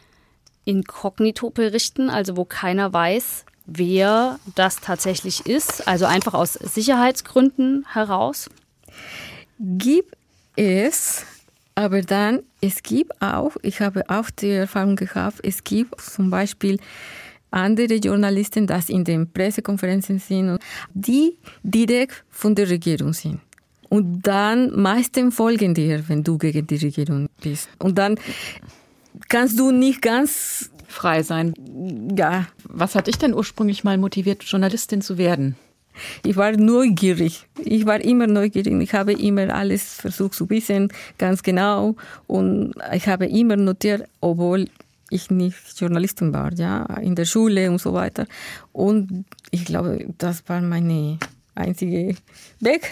inkognito 0.65 1.51
berichten, 1.51 2.11
also 2.11 2.37
wo 2.37 2.45
keiner 2.45 2.93
weiß, 2.93 3.45
wer 3.67 4.39
das 4.55 4.81
tatsächlich 4.81 5.47
ist, 5.47 5.87
also 5.87 6.07
einfach 6.07 6.35
aus 6.35 6.55
Sicherheitsgründen 6.55 7.87
heraus? 7.93 8.51
Gibt 9.59 10.17
es, 10.57 11.25
aber 11.75 12.03
dann, 12.03 12.43
es 12.61 12.83
gibt 12.83 13.21
auch, 13.23 13.57
ich 13.63 13.81
habe 13.81 14.09
auch 14.09 14.31
die 14.31 14.51
Erfahrung 14.51 14.97
gehabt, 14.97 15.39
es 15.43 15.65
gibt 15.65 16.01
zum 16.01 16.31
Beispiel 16.31 16.79
andere 17.51 17.95
Journalisten, 17.95 18.67
die 18.67 18.93
in 18.93 19.05
den 19.05 19.33
Pressekonferenzen 19.33 20.19
sind, 20.19 20.59
die 20.95 21.37
direkt 21.63 22.25
von 22.31 22.55
der 22.55 22.69
Regierung 22.71 23.13
sind. 23.13 23.41
Und 23.89 24.23
dann 24.23 24.81
meistens 24.81 25.35
folgen 25.35 25.75
dir, 25.75 26.09
wenn 26.09 26.23
du 26.23 26.39
gegen 26.39 26.67
die 26.67 26.77
Regierung 26.77 27.29
bist. 27.43 27.69
Und 27.79 27.99
dann 27.99 28.19
kannst 29.29 29.59
du 29.59 29.73
nicht 29.73 30.01
ganz 30.01 30.71
frei 30.87 31.23
sein. 31.23 31.55
Ja. 32.17 32.47
Was 32.65 32.95
hat 32.95 33.09
dich 33.09 33.19
denn 33.19 33.35
ursprünglich 33.35 33.83
mal 33.83 33.99
motiviert, 33.99 34.45
Journalistin 34.45 35.03
zu 35.03 35.19
werden? 35.19 35.57
Ich 36.25 36.37
war 36.37 36.53
neugierig. 36.53 37.47
Ich 37.65 37.85
war 37.85 38.01
immer 38.01 38.27
neugierig. 38.27 38.73
Ich 38.81 38.95
habe 38.95 39.13
immer 39.13 39.53
alles 39.53 39.95
versucht 39.95 40.35
zu 40.35 40.49
wissen, 40.49 40.93
ganz 41.19 41.43
genau. 41.43 41.97
Und 42.27 42.75
ich 42.93 43.09
habe 43.09 43.27
immer 43.27 43.57
notiert, 43.57 44.05
obwohl 44.21 44.69
ich 45.11 45.31
nicht 45.31 45.57
Journalistin 45.77 46.33
war, 46.33 46.53
ja, 46.55 46.85
in 47.01 47.15
der 47.15 47.25
Schule 47.25 47.71
und 47.71 47.81
so 47.81 47.93
weiter. 47.93 48.27
Und 48.73 49.25
ich 49.51 49.65
glaube, 49.65 50.07
das 50.19 50.49
war 50.49 50.61
meine 50.61 51.19
einzige 51.55 52.17
Weg. 52.61 52.91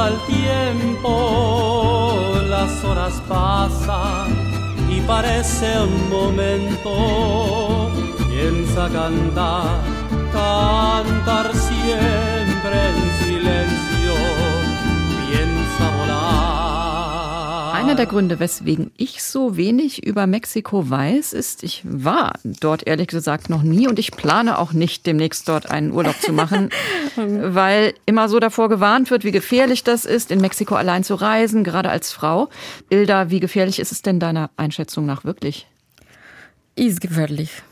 Paraliza 0.00 0.08
el 0.08 0.18
tiempo, 0.26 1.12
las 2.48 2.84
horas 2.84 3.20
pasan 3.28 4.28
y 4.88 5.00
parece 5.02 5.80
un 5.80 6.10
momento, 6.10 7.90
piensa 8.28 8.88
cantar, 8.88 9.80
cantar 10.32 11.54
siempre 11.54 12.88
en 12.88 13.24
silencio, 13.24 14.14
piensa 15.28 15.90
volar. 15.98 16.59
Einer 17.80 17.94
der 17.94 18.04
Gründe, 18.04 18.38
weswegen 18.38 18.90
ich 18.98 19.22
so 19.22 19.56
wenig 19.56 20.06
über 20.06 20.26
Mexiko 20.26 20.90
weiß, 20.90 21.32
ist, 21.32 21.62
ich 21.62 21.80
war 21.82 22.34
dort 22.44 22.86
ehrlich 22.86 23.06
gesagt 23.06 23.48
noch 23.48 23.62
nie 23.62 23.88
und 23.88 23.98
ich 23.98 24.10
plane 24.12 24.58
auch 24.58 24.74
nicht, 24.74 25.06
demnächst 25.06 25.48
dort 25.48 25.70
einen 25.70 25.90
Urlaub 25.90 26.20
zu 26.20 26.34
machen, 26.34 26.68
weil 27.16 27.94
immer 28.04 28.28
so 28.28 28.38
davor 28.38 28.68
gewarnt 28.68 29.10
wird, 29.10 29.24
wie 29.24 29.30
gefährlich 29.30 29.82
das 29.82 30.04
ist, 30.04 30.30
in 30.30 30.42
Mexiko 30.42 30.74
allein 30.74 31.04
zu 31.04 31.14
reisen, 31.14 31.64
gerade 31.64 31.88
als 31.88 32.12
Frau. 32.12 32.50
Ilda, 32.90 33.30
wie 33.30 33.40
gefährlich 33.40 33.80
ist 33.80 33.92
es 33.92 34.02
denn 34.02 34.20
deiner 34.20 34.50
Einschätzung 34.58 35.06
nach 35.06 35.24
wirklich? 35.24 35.66
Ist 36.76 37.00
gefährlich. 37.00 37.62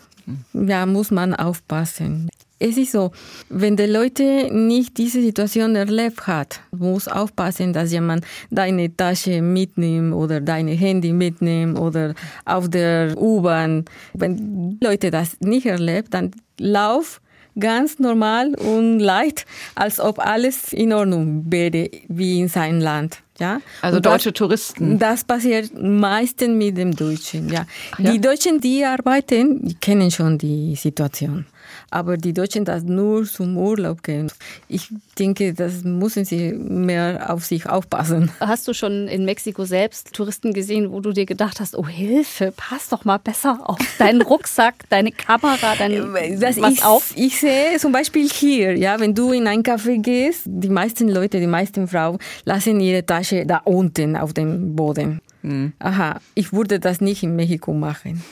Ja, 0.55 0.87
muss 0.87 1.11
man 1.11 1.35
aufpassen. 1.35 2.31
Es 2.61 2.77
ist 2.77 2.93
so, 2.93 3.13
wenn 3.49 3.77
die 3.77 3.85
Leute 3.85 4.49
nicht 4.53 4.99
diese 4.99 5.23
Situation 5.23 5.77
erlebt 5.77 6.27
hat, 6.27 6.61
muss 6.73 7.07
aufpassen, 7.07 7.73
dass 7.73 7.93
jemand 7.93 8.25
deine 8.51 8.95
Tasche 8.97 9.41
mitnimmt 9.43 10.13
oder 10.13 10.41
deine 10.41 10.73
Handy 10.73 11.13
mitnimmt 11.13 11.79
oder 11.79 12.15
auf 12.45 12.69
der 12.69 13.17
U-Bahn. 13.17 13.85
Wenn 14.13 14.77
Leute 14.83 15.13
das 15.13 15.41
nicht 15.41 15.67
erlebt, 15.67 16.15
dann 16.15 16.33
lauf 16.59 17.21
ganz 17.61 17.99
normal 17.99 18.55
und 18.55 18.99
leicht, 18.99 19.47
als 19.75 20.01
ob 20.01 20.19
alles 20.19 20.73
in 20.73 20.93
Ordnung 20.93 21.45
wäre 21.49 21.91
wie 22.09 22.41
in 22.41 22.49
seinem 22.49 22.81
Land. 22.81 23.19
Ja? 23.39 23.61
Also 23.83 24.01
deutsche 24.01 24.33
Touristen. 24.33 24.99
Das 24.99 25.23
passiert 25.25 25.71
meistens 25.81 26.57
mit 26.57 26.77
dem 26.77 26.95
Deutschen. 26.95 27.49
Ja. 27.49 27.67
ja. 27.99 28.11
Die 28.11 28.21
Deutschen, 28.21 28.61
die 28.61 28.85
arbeiten, 28.85 29.65
die 29.67 29.75
kennen 29.75 30.11
schon 30.11 30.39
die 30.39 30.75
Situation 30.75 31.47
aber 31.91 32.17
die 32.17 32.33
Deutschen 32.33 32.65
das 32.65 32.83
nur 32.83 33.25
zum 33.25 33.57
Urlaub 33.57 34.03
gehen. 34.03 34.31
Ich 34.69 34.89
denke, 35.19 35.55
das 35.55 35.85
müssen 35.85 36.25
sie 36.25 36.53
mehr 36.53 37.33
auf 37.33 37.45
sich 37.45 37.69
aufpassen. 37.69 38.31
Hast 38.41 38.69
du 38.69 38.75
schon 38.75 39.09
in 39.09 39.25
Mexiko 39.25 39.65
selbst 39.65 40.13
Touristen 40.13 40.53
gesehen, 40.53 40.93
wo 40.93 41.01
du 41.01 41.13
dir 41.13 41.27
gedacht 41.27 41.61
hast, 41.61 41.77
oh 41.77 41.87
Hilfe, 41.87 42.53
pass 42.57 42.89
doch 42.89 43.05
mal 43.05 43.19
besser 43.19 43.61
auf 43.65 43.79
deinen 43.99 44.23
Rucksack, 44.23 44.75
deine 44.91 45.13
Kamera, 45.13 45.75
dein 45.79 46.13
das 46.41 46.61
was 46.61 46.73
ich, 46.75 46.85
auf? 46.85 47.13
Ich 47.17 47.41
sehe 47.41 47.79
zum 47.79 47.93
Beispiel 47.93 48.29
hier, 48.29 48.77
ja, 48.77 49.01
wenn 49.01 49.15
du 49.15 49.33
in 49.33 49.47
ein 49.47 49.63
Café 49.63 50.01
gehst, 50.01 50.43
die 50.45 50.69
meisten 50.69 51.09
Leute, 51.09 51.41
die 51.41 51.47
meisten 51.47 51.89
Frauen 51.89 52.19
lassen 52.45 52.81
ihre 52.81 53.05
Tasche 53.05 53.47
da 53.47 53.59
unten 53.65 54.17
auf 54.17 54.33
dem 54.33 54.77
Boden. 54.77 55.21
Mhm. 55.43 55.73
Aha, 55.79 56.21
ich 56.35 56.53
würde 56.53 56.81
das 56.81 57.01
nicht 57.01 57.23
in 57.23 57.37
Mexiko 57.37 57.73
machen. 57.73 58.23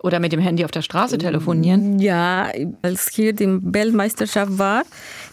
Oder 0.00 0.20
mit 0.20 0.32
dem 0.32 0.40
Handy 0.40 0.64
auf 0.64 0.70
der 0.70 0.82
Straße 0.82 1.18
telefonieren? 1.18 1.98
Ja, 1.98 2.50
als 2.82 3.10
hier 3.12 3.32
die 3.32 3.58
Weltmeisterschaft 3.62 4.56
war, 4.56 4.84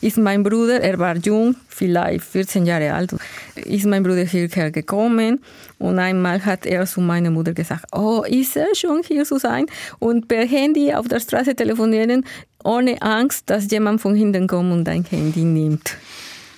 ist 0.02 0.18
mein 0.18 0.42
Bruder, 0.42 0.82
er 0.82 0.98
war 0.98 1.16
jung, 1.18 1.56
vielleicht 1.68 2.24
14 2.24 2.66
Jahre 2.66 2.94
alt, 2.94 3.16
ist 3.56 3.86
mein 3.86 4.02
Bruder 4.02 4.24
hierher 4.24 4.72
gekommen 4.72 5.40
und 5.78 6.00
einmal 6.00 6.44
hat 6.44 6.66
er 6.66 6.86
zu 6.88 7.02
meiner 7.02 7.30
Mutter 7.30 7.54
gesagt, 7.54 7.86
oh, 7.92 8.24
ist 8.28 8.58
er 8.58 8.74
schon 8.74 9.04
hier 9.08 9.24
zu 9.24 9.38
sein 9.38 9.68
und 10.00 10.28
per 10.28 10.46
Handy 10.48 10.94
auf 10.94 11.08
der 11.08 11.20
Straße 11.20 11.56
telefonieren, 11.56 12.26
ohne 12.64 13.00
Angst, 13.04 13.50
dass 13.52 13.70
jemand 13.70 14.02
von 14.02 14.16
hinten 14.16 14.48
kommt 14.48 14.72
und 14.72 14.86
dein 14.86 15.04
Handy 15.04 15.44
nimmt. 15.44 15.96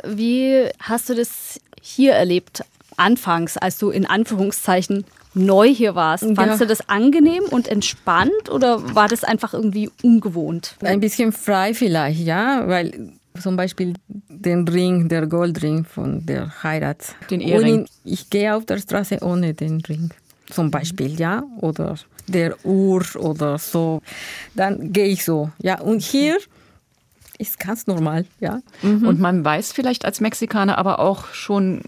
Wie 0.05 0.65
hast 0.79 1.09
du 1.09 1.15
das 1.15 1.59
hier 1.81 2.13
erlebt, 2.13 2.63
anfangs, 2.95 3.57
als 3.57 3.77
du 3.77 3.89
in 3.89 4.05
Anführungszeichen 4.05 5.05
neu 5.37 5.67
hier 5.73 5.95
warst. 5.95 6.23
Fandest 6.23 6.59
ja. 6.59 6.65
du 6.65 6.67
das 6.67 6.89
angenehm 6.89 7.43
und 7.49 7.67
entspannt 7.67 8.49
oder 8.49 8.95
war 8.95 9.07
das 9.07 9.23
einfach 9.23 9.53
irgendwie 9.53 9.89
ungewohnt? 10.03 10.75
Ein 10.81 10.99
bisschen 10.99 11.31
frei 11.31 11.73
vielleicht, 11.73 12.19
ja, 12.19 12.67
weil 12.67 13.11
Zum 13.41 13.55
Beispiel 13.55 13.93
den 14.29 14.67
Ring, 14.67 15.09
der 15.09 15.27
Goldring 15.27 15.85
von 15.85 16.25
der 16.25 16.63
Heirat. 16.63 17.15
Den 17.29 17.41
Ehering. 17.41 17.79
Und 17.81 17.89
ich 18.03 18.29
gehe 18.29 18.55
auf 18.55 18.65
der 18.65 18.77
Straße 18.77 19.19
ohne 19.21 19.53
den 19.53 19.81
Ring. 19.81 20.09
Zum 20.49 20.71
Beispiel, 20.71 21.19
ja, 21.19 21.43
oder 21.59 21.95
der 22.27 22.55
Uhr 22.65 23.03
oder 23.15 23.57
so. 23.57 24.01
Dann 24.55 24.91
gehe 24.93 25.07
ich 25.07 25.23
so, 25.23 25.49
ja. 25.61 25.79
Und 25.81 26.01
hier 26.01 26.37
ist 27.37 27.59
ganz 27.59 27.87
normal, 27.87 28.25
ja. 28.39 28.61
Und 28.81 29.19
man 29.19 29.43
weiß 29.45 29.71
vielleicht 29.71 30.05
als 30.05 30.21
Mexikaner 30.21 30.77
aber 30.77 30.99
auch 30.99 31.27
schon 31.33 31.81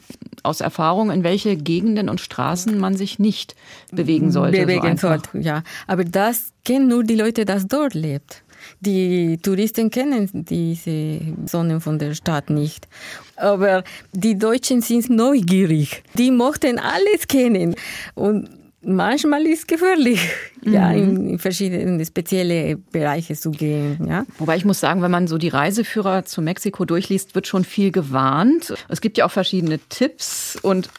aus 0.43 0.61
Erfahrung, 0.61 1.11
in 1.11 1.23
welche 1.23 1.57
Gegenden 1.57 2.09
und 2.09 2.21
Straßen 2.21 2.77
man 2.79 2.95
sich 2.95 3.19
nicht 3.19 3.55
bewegen 3.91 4.31
sollte. 4.31 4.59
bewegen 4.59 4.97
so 4.97 5.07
sollte, 5.07 5.39
ja. 5.39 5.63
Aber 5.87 6.05
das 6.05 6.51
kennen 6.63 6.87
nur 6.87 7.03
die 7.03 7.15
Leute, 7.15 7.45
das 7.45 7.67
dort 7.67 7.93
lebt. 7.93 8.43
Die 8.81 9.37
Touristen 9.41 9.89
kennen 9.89 10.29
diese 10.33 11.21
Zonen 11.45 11.81
von 11.81 11.97
der 11.97 12.13
Stadt 12.13 12.49
nicht. 12.49 12.87
Aber 13.37 13.83
die 14.11 14.37
Deutschen 14.37 14.81
sind 14.81 15.09
neugierig. 15.09 16.03
Die 16.15 16.31
mochten 16.31 16.77
alles 16.77 17.27
kennen. 17.27 17.75
Und 18.15 18.49
manchmal 18.81 19.45
ist 19.45 19.59
es 19.59 19.67
gefährlich, 19.67 20.21
ja, 20.65 20.91
in, 20.91 21.29
in 21.29 21.39
verschiedene 21.39 22.05
spezielle 22.05 22.77
Bereiche 22.77 23.35
zu 23.35 23.51
gehen, 23.51 24.05
ja. 24.07 24.25
Wobei 24.37 24.57
ich 24.57 24.65
muss 24.65 24.79
sagen, 24.79 25.01
wenn 25.01 25.11
man 25.11 25.27
so 25.27 25.37
die 25.37 25.49
Reiseführer 25.49 26.25
zu 26.25 26.41
Mexiko 26.41 26.85
durchliest, 26.85 27.35
wird 27.35 27.47
schon 27.47 27.63
viel 27.63 27.91
gewarnt. 27.91 28.73
Es 28.87 29.01
gibt 29.01 29.17
ja 29.17 29.25
auch 29.25 29.31
verschiedene 29.31 29.79
Tipps 29.89 30.57
und 30.61 30.89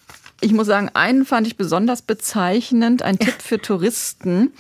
ich 0.41 0.53
muss 0.53 0.67
sagen, 0.67 0.91
einen 0.95 1.25
fand 1.25 1.47
ich 1.47 1.57
besonders 1.57 2.03
bezeichnend, 2.03 3.03
ein 3.03 3.19
Tipp 3.19 3.43
für 3.43 3.61
Touristen. 3.61 4.53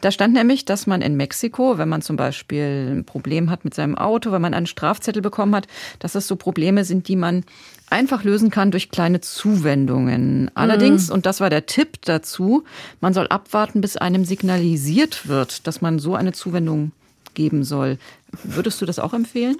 Da 0.00 0.10
stand 0.10 0.34
nämlich, 0.34 0.64
dass 0.64 0.86
man 0.86 1.02
in 1.02 1.16
Mexiko, 1.16 1.78
wenn 1.78 1.88
man 1.88 2.02
zum 2.02 2.16
Beispiel 2.16 2.94
ein 2.96 3.04
Problem 3.04 3.50
hat 3.50 3.64
mit 3.64 3.74
seinem 3.74 3.96
Auto, 3.96 4.32
wenn 4.32 4.42
man 4.42 4.54
einen 4.54 4.66
Strafzettel 4.66 5.22
bekommen 5.22 5.54
hat, 5.54 5.66
dass 5.98 6.12
das 6.12 6.26
so 6.26 6.36
Probleme 6.36 6.84
sind, 6.84 7.08
die 7.08 7.16
man 7.16 7.44
einfach 7.90 8.24
lösen 8.24 8.50
kann 8.50 8.70
durch 8.70 8.90
kleine 8.90 9.20
Zuwendungen. 9.20 10.50
Allerdings, 10.54 11.10
und 11.10 11.26
das 11.26 11.40
war 11.40 11.50
der 11.50 11.66
Tipp 11.66 11.98
dazu, 12.02 12.64
man 13.00 13.14
soll 13.14 13.28
abwarten, 13.28 13.80
bis 13.80 13.96
einem 13.96 14.24
signalisiert 14.24 15.28
wird, 15.28 15.66
dass 15.66 15.80
man 15.80 15.98
so 15.98 16.14
eine 16.14 16.32
Zuwendung 16.32 16.92
geben 17.34 17.64
soll. 17.64 17.98
Würdest 18.44 18.80
du 18.80 18.86
das 18.86 18.98
auch 18.98 19.14
empfehlen? 19.14 19.56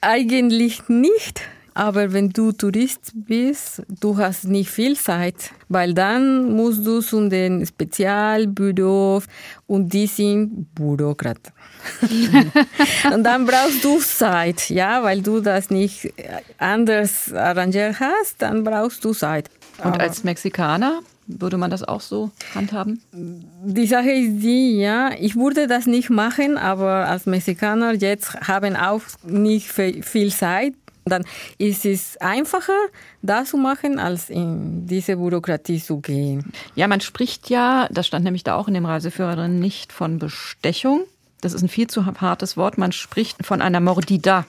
Eigentlich 0.00 0.88
nicht. 0.88 1.42
Aber 1.74 2.12
wenn 2.12 2.30
du 2.30 2.52
Tourist 2.52 3.12
bist, 3.14 3.82
du 4.00 4.16
hast 4.16 4.44
nicht 4.44 4.70
viel 4.70 4.96
Zeit, 4.96 5.50
weil 5.68 5.94
dann 5.94 6.52
musst 6.54 6.86
du 6.86 7.00
zu 7.00 7.28
den 7.28 7.64
Spezialbüros 7.66 9.24
und 9.66 9.92
die 9.92 10.06
sind 10.06 10.74
Bürokraten. 10.74 11.52
und 13.12 13.24
dann 13.24 13.46
brauchst 13.46 13.82
du 13.82 13.98
Zeit, 13.98 14.70
ja, 14.70 15.02
weil 15.02 15.20
du 15.22 15.40
das 15.40 15.70
nicht 15.70 16.12
anders 16.58 17.32
arrangiert 17.32 17.98
hast, 17.98 18.40
dann 18.40 18.62
brauchst 18.62 19.04
du 19.04 19.12
Zeit. 19.12 19.50
Und 19.82 19.98
als 19.98 20.22
Mexikaner 20.22 21.00
würde 21.26 21.56
man 21.56 21.70
das 21.70 21.82
auch 21.82 22.00
so 22.00 22.30
handhaben? 22.54 23.00
Die 23.12 23.86
Sache 23.86 24.10
ist 24.10 24.42
die, 24.42 24.78
ja, 24.78 25.10
ich 25.18 25.36
würde 25.36 25.66
das 25.66 25.86
nicht 25.86 26.10
machen, 26.10 26.56
aber 26.56 27.08
als 27.08 27.26
Mexikaner 27.26 27.94
jetzt 27.94 28.34
haben 28.40 28.76
auch 28.76 29.02
nicht 29.24 29.68
viel 29.70 30.32
Zeit. 30.32 30.74
Dann 31.04 31.24
ist 31.58 31.84
es 31.84 32.16
einfacher, 32.18 32.76
das 33.22 33.50
zu 33.50 33.56
machen, 33.56 33.98
als 33.98 34.30
in 34.30 34.86
diese 34.86 35.16
Bürokratie 35.16 35.82
zu 35.82 36.00
gehen. 36.00 36.52
Ja, 36.74 36.86
man 36.86 37.00
spricht 37.00 37.50
ja, 37.50 37.88
das 37.90 38.06
stand 38.06 38.24
nämlich 38.24 38.44
da 38.44 38.54
auch 38.54 38.68
in 38.68 38.74
dem 38.74 38.86
Reiseführer 38.86 39.34
drin, 39.36 39.58
nicht 39.58 39.92
von 39.92 40.18
Bestechung. 40.18 41.02
Das 41.40 41.54
ist 41.54 41.62
ein 41.62 41.68
viel 41.68 41.88
zu 41.88 42.06
hartes 42.06 42.56
Wort. 42.56 42.78
Man 42.78 42.92
spricht 42.92 43.44
von 43.44 43.60
einer 43.62 43.80
Mordida. 43.80 44.44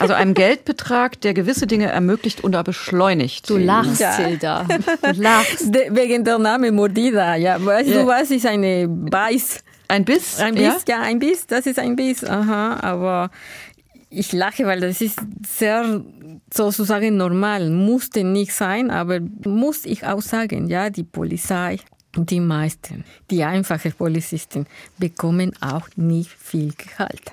Also 0.00 0.14
einem 0.14 0.34
Geldbetrag, 0.34 1.20
der 1.20 1.32
gewisse 1.32 1.66
Dinge 1.68 1.86
ermöglicht 1.86 2.42
oder 2.42 2.64
beschleunigt. 2.64 3.48
Du 3.48 3.56
lachst, 3.56 4.00
Ja. 4.00 4.16
Hilda. 4.16 4.64
Du 4.64 5.12
lachst. 5.20 5.72
De, 5.72 5.94
wegen 5.94 6.24
der 6.24 6.38
Name 6.38 6.72
Mordida, 6.72 7.36
ja. 7.36 7.64
Weißt 7.64 7.88
Ja. 7.88 8.02
du, 8.02 8.08
was 8.08 8.30
ist 8.32 8.46
eine 8.46 8.88
Beiß? 8.88 9.62
Ein 9.86 10.04
Biss? 10.04 10.38
Ein 10.40 10.56
ja? 10.56 10.72
Biss, 10.72 10.84
ja? 10.88 11.00
ein 11.02 11.18
Biss, 11.18 11.46
das 11.46 11.66
ist 11.66 11.78
ein 11.78 11.94
Biss, 11.96 12.24
aha, 12.24 12.78
aber 12.80 13.30
ich 14.10 14.32
lache, 14.32 14.66
weil 14.66 14.80
das 14.80 15.00
ist 15.00 15.20
sehr 15.46 16.02
sozusagen 16.52 17.16
normal, 17.16 17.70
musste 17.70 18.24
nicht 18.24 18.52
sein, 18.52 18.90
aber 18.90 19.20
muss 19.44 19.86
ich 19.86 20.04
auch 20.04 20.20
sagen, 20.20 20.68
ja, 20.68 20.90
die 20.90 21.04
Polizei, 21.04 21.78
die 22.16 22.40
meisten, 22.40 23.04
die 23.30 23.44
einfachen 23.44 23.92
Polizisten 23.92 24.66
bekommen 24.98 25.52
auch 25.60 25.88
nicht 25.96 26.30
viel 26.30 26.72
Gehalt. 26.76 27.32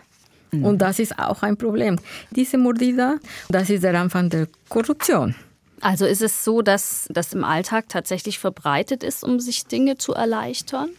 Und 0.51 0.81
das 0.81 0.99
ist 0.99 1.17
auch 1.19 1.43
ein 1.43 1.57
Problem. 1.57 1.97
Diese 2.31 2.57
Mordida, 2.57 3.17
das 3.49 3.69
ist 3.69 3.83
der 3.83 3.99
Anfang 3.99 4.29
der 4.29 4.47
Korruption. 4.69 5.35
Also 5.81 6.05
ist 6.05 6.21
es 6.21 6.43
so, 6.43 6.61
dass 6.61 7.07
das 7.11 7.33
im 7.33 7.43
Alltag 7.43 7.87
tatsächlich 7.89 8.39
verbreitet 8.39 9.03
ist, 9.03 9.23
um 9.23 9.39
sich 9.39 9.65
Dinge 9.65 9.97
zu 9.97 10.13
erleichtern? 10.13 10.89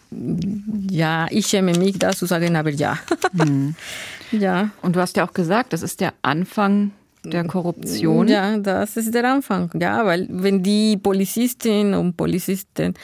Ja, 0.91 1.27
ich 1.31 1.47
schäme 1.47 1.77
mich, 1.77 1.99
das 1.99 2.19
zu 2.19 2.27
sagen, 2.27 2.55
aber 2.57 2.71
ja. 2.71 2.99
ja. 4.31 4.71
Und 4.83 4.97
du 4.97 5.01
hast 5.01 5.17
ja 5.17 5.27
auch 5.27 5.33
gesagt, 5.33 5.73
das 5.73 5.83
ist 5.83 6.01
der 6.01 6.15
Anfang 6.23 6.93
der 7.25 7.45
Korruption. 7.45 8.29
Ja, 8.29 8.57
das 8.57 8.97
ist 8.97 9.13
der 9.13 9.25
Anfang. 9.25 9.71
Ja, 9.79 10.05
weil 10.07 10.29
wenn 10.31 10.63
die 10.63 10.97
Polizistinnen 10.97 11.95
und 11.95 12.17
Polizisten 12.17 12.95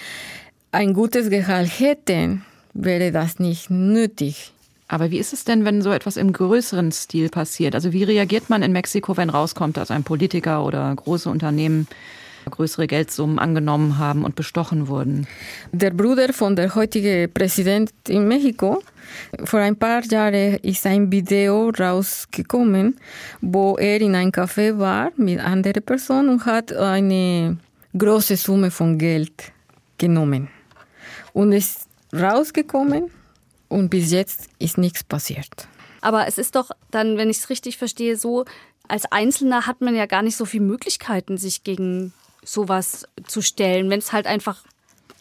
ein 0.70 0.94
gutes 0.94 1.28
Gehalt 1.28 1.68
hätten, 1.78 2.44
wäre 2.72 3.12
das 3.12 3.38
nicht 3.38 3.70
nötig. 3.70 4.53
Aber 4.88 5.10
wie 5.10 5.18
ist 5.18 5.32
es 5.32 5.44
denn, 5.44 5.64
wenn 5.64 5.82
so 5.82 5.92
etwas 5.92 6.16
im 6.16 6.32
größeren 6.32 6.92
Stil 6.92 7.30
passiert? 7.30 7.74
Also 7.74 7.92
wie 7.92 8.04
reagiert 8.04 8.50
man 8.50 8.62
in 8.62 8.72
Mexiko, 8.72 9.16
wenn 9.16 9.30
rauskommt, 9.30 9.76
dass 9.76 9.90
ein 9.90 10.04
Politiker 10.04 10.64
oder 10.64 10.94
große 10.94 11.28
Unternehmen 11.30 11.86
größere 12.50 12.86
Geldsummen 12.86 13.38
angenommen 13.38 13.98
haben 13.98 14.24
und 14.24 14.34
bestochen 14.34 14.88
wurden? 14.88 15.26
Der 15.72 15.90
Bruder 15.90 16.34
von 16.34 16.54
der 16.56 16.74
heutigen 16.74 17.32
Präsident 17.32 17.90
in 18.08 18.28
Mexiko, 18.28 18.82
vor 19.44 19.60
ein 19.60 19.76
paar 19.76 20.04
Jahren 20.04 20.56
ist 20.56 20.86
ein 20.86 21.10
Video 21.10 21.70
rausgekommen, 21.70 22.96
wo 23.40 23.76
er 23.78 24.00
in 24.02 24.14
einem 24.14 24.30
Café 24.30 24.78
war 24.78 25.10
mit 25.16 25.40
anderen 25.40 25.82
Personen 25.82 26.28
und 26.28 26.44
hat 26.44 26.72
eine 26.72 27.56
große 27.96 28.36
Summe 28.36 28.70
von 28.70 28.98
Geld 28.98 29.52
genommen. 29.96 30.48
Und 31.32 31.52
ist 31.52 31.88
rausgekommen 32.12 33.10
und 33.74 33.88
bis 33.88 34.12
jetzt 34.12 34.48
ist 34.60 34.78
nichts 34.78 35.02
passiert. 35.02 35.66
Aber 36.00 36.28
es 36.28 36.38
ist 36.38 36.54
doch 36.54 36.70
dann, 36.92 37.16
wenn 37.16 37.28
ich 37.28 37.38
es 37.38 37.50
richtig 37.50 37.76
verstehe, 37.76 38.16
so, 38.16 38.44
als 38.86 39.10
Einzelner 39.10 39.66
hat 39.66 39.80
man 39.80 39.96
ja 39.96 40.06
gar 40.06 40.22
nicht 40.22 40.36
so 40.36 40.44
viele 40.44 40.62
Möglichkeiten, 40.62 41.38
sich 41.38 41.64
gegen 41.64 42.12
sowas 42.44 43.08
zu 43.26 43.42
stellen. 43.42 43.90
Wenn 43.90 43.98
es 43.98 44.12
halt 44.12 44.26
einfach 44.26 44.62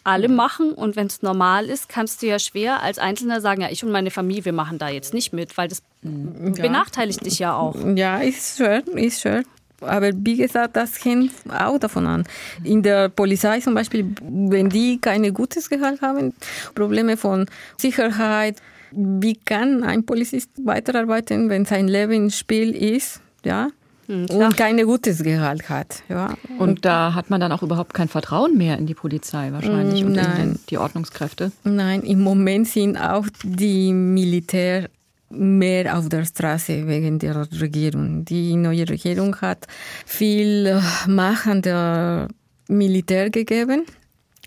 alle 0.04 0.28
machen 0.28 0.72
und 0.72 0.94
wenn 0.94 1.08
es 1.08 1.22
normal 1.22 1.68
ist, 1.68 1.88
kannst 1.88 2.22
du 2.22 2.26
ja 2.26 2.38
schwer 2.38 2.80
als 2.80 2.98
Einzelner 2.98 3.40
sagen, 3.40 3.62
ja, 3.62 3.70
ich 3.70 3.82
und 3.82 3.90
meine 3.90 4.12
Familie, 4.12 4.44
wir 4.44 4.52
machen 4.52 4.78
da 4.78 4.88
jetzt 4.88 5.14
nicht 5.14 5.32
mit, 5.32 5.56
weil 5.58 5.66
das 5.66 5.82
benachteiligt 6.02 7.26
dich 7.26 7.40
ja 7.40 7.56
auch. 7.56 7.74
Ja, 7.96 8.18
ist 8.18 8.58
schön, 8.58 8.82
ist 8.96 9.20
schön. 9.20 9.44
Aber 9.80 10.10
wie 10.14 10.36
gesagt, 10.36 10.76
das 10.76 11.04
hängt 11.04 11.32
auch 11.50 11.78
davon 11.78 12.06
an. 12.06 12.24
In 12.62 12.82
der 12.82 13.08
Polizei 13.08 13.60
zum 13.60 13.74
Beispiel, 13.74 14.06
wenn 14.22 14.68
die 14.68 14.98
keine 15.00 15.32
gutes 15.32 15.68
Gehalt 15.68 16.00
haben, 16.00 16.34
Probleme 16.74 17.16
von 17.16 17.46
Sicherheit, 17.76 18.56
wie 18.92 19.34
kann 19.34 19.82
ein 19.82 20.04
Polizist 20.04 20.50
weiterarbeiten, 20.64 21.48
wenn 21.50 21.64
sein 21.64 21.88
Leben 21.88 22.12
im 22.12 22.30
Spiel 22.30 22.74
ist, 22.74 23.20
ja, 23.44 23.68
und 24.06 24.56
kein 24.56 24.76
gutes 24.84 25.22
Gehalt 25.22 25.68
hat, 25.68 26.02
ja. 26.08 26.34
Und 26.58 26.84
da 26.84 27.14
hat 27.14 27.30
man 27.30 27.40
dann 27.40 27.52
auch 27.52 27.62
überhaupt 27.62 27.94
kein 27.94 28.08
Vertrauen 28.08 28.56
mehr 28.56 28.78
in 28.78 28.86
die 28.86 28.94
Polizei 28.94 29.50
wahrscheinlich 29.52 30.04
und 30.04 30.10
in 30.10 30.22
Nein. 30.22 30.36
den, 30.36 30.58
die 30.68 30.78
Ordnungskräfte. 30.78 31.52
Nein, 31.64 32.02
im 32.02 32.20
Moment 32.20 32.68
sind 32.68 32.98
auch 32.98 33.26
die 33.42 33.92
Militär 33.92 34.90
mehr 35.30 35.98
auf 35.98 36.08
der 36.08 36.24
Straße 36.24 36.86
wegen 36.86 37.18
der 37.18 37.46
Regierung. 37.60 38.24
Die 38.24 38.56
neue 38.56 38.88
Regierung 38.88 39.36
hat 39.40 39.66
viel 40.06 40.66
äh, 40.66 40.80
Macht 41.08 41.46
an 41.46 41.62
der 41.62 42.28
Militär 42.68 43.30
gegeben. 43.30 43.84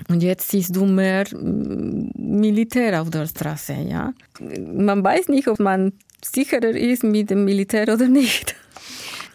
Und 0.10 0.22
jetzt 0.22 0.50
siehst 0.50 0.76
du 0.76 0.86
mehr 0.86 1.26
mm, 1.32 2.12
Militär 2.16 3.02
auf 3.02 3.10
der 3.10 3.28
Straße, 3.28 3.74
ja. 3.74 4.14
Man 4.40 5.04
weiß 5.04 5.28
nicht, 5.30 5.48
ob 5.48 5.60
man 5.60 5.94
sicherer 6.24 6.70
ist 6.70 7.04
mit 7.04 7.30
dem 7.30 7.46
Militär 7.46 7.92
oder 7.94 8.08
nicht. 8.08 8.56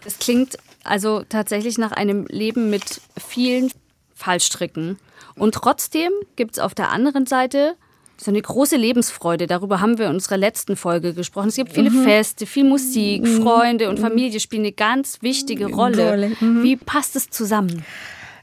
Das 0.05 0.18
klingt 0.18 0.57
also 0.85 1.22
tatsächlich 1.28 1.78
nach 1.78 1.92
einem 1.92 2.26
Leben 2.26 2.70
mit 2.70 3.00
vielen 3.16 3.70
Fallstricken. 4.14 4.98
Und 5.35 5.55
trotzdem 5.55 6.11
gibt 6.37 6.52
es 6.52 6.59
auf 6.59 6.74
der 6.74 6.90
anderen 6.90 7.26
Seite 7.26 7.76
so 8.16 8.31
eine 8.31 8.40
große 8.40 8.77
Lebensfreude. 8.77 9.46
Darüber 9.46 9.81
haben 9.81 9.98
wir 9.98 10.07
in 10.07 10.12
unserer 10.12 10.37
letzten 10.37 10.77
Folge 10.77 11.14
gesprochen. 11.14 11.48
Es 11.48 11.57
gibt 11.57 11.72
viele 11.72 11.90
Feste, 11.90 12.46
viel 12.46 12.64
Musik, 12.64 13.27
Freunde 13.27 13.88
und 13.88 13.98
Familie 13.98 14.38
spielen 14.40 14.62
eine 14.62 14.72
ganz 14.72 15.20
wichtige 15.22 15.66
Rolle. 15.66 16.11
Rolle, 16.11 16.37
Wie 16.40 16.77
passt 16.77 17.16
es 17.16 17.31
zusammen? 17.31 17.85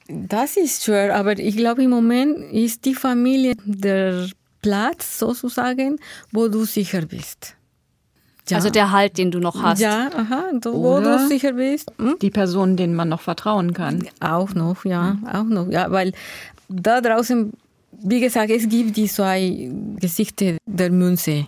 Das 0.08 0.58
ist 0.58 0.84
schwer, 0.84 1.16
aber 1.16 1.38
ich 1.38 1.56
glaube, 1.56 1.84
im 1.84 1.92
Moment 1.92 2.52
ist 2.52 2.86
die 2.86 2.96
Familie 2.96 3.54
der 3.64 4.28
Platz 4.62 5.20
sozusagen, 5.20 6.00
wo 6.32 6.48
du 6.48 6.66
sicher 6.66 7.02
bist. 7.02 7.56
Ja. 8.50 8.58
Also 8.58 8.70
der 8.70 8.92
Halt, 8.92 9.18
den 9.18 9.30
du 9.30 9.40
noch 9.40 9.62
hast. 9.62 9.80
Ja, 9.80 10.10
aha, 10.16 10.46
so, 10.64 10.74
wo 10.74 11.00
du 11.00 11.28
sicher 11.28 11.54
bist. 11.54 11.92
Hm? 12.00 12.16
Die 12.20 12.32
Personen, 12.32 12.78
denen 12.78 12.96
man 12.96 13.10
noch 13.10 13.22
vertrauen 13.22 13.74
kann. 13.74 14.08
Auch 14.20 14.56
noch, 14.56 14.86
ja, 14.86 15.18
auch 15.32 15.44
noch. 15.44 15.68
Ja, 15.70 15.92
weil 15.92 16.14
da 16.68 17.02
draußen, 17.02 17.54
wie 17.91 18.19
gesagt, 18.19 18.52
es 18.52 18.67
gibt 18.67 18.95
die 18.97 19.08
zwei 19.08 19.69
Gesichter 19.99 20.58
der 20.65 20.91
Münze. 20.91 21.47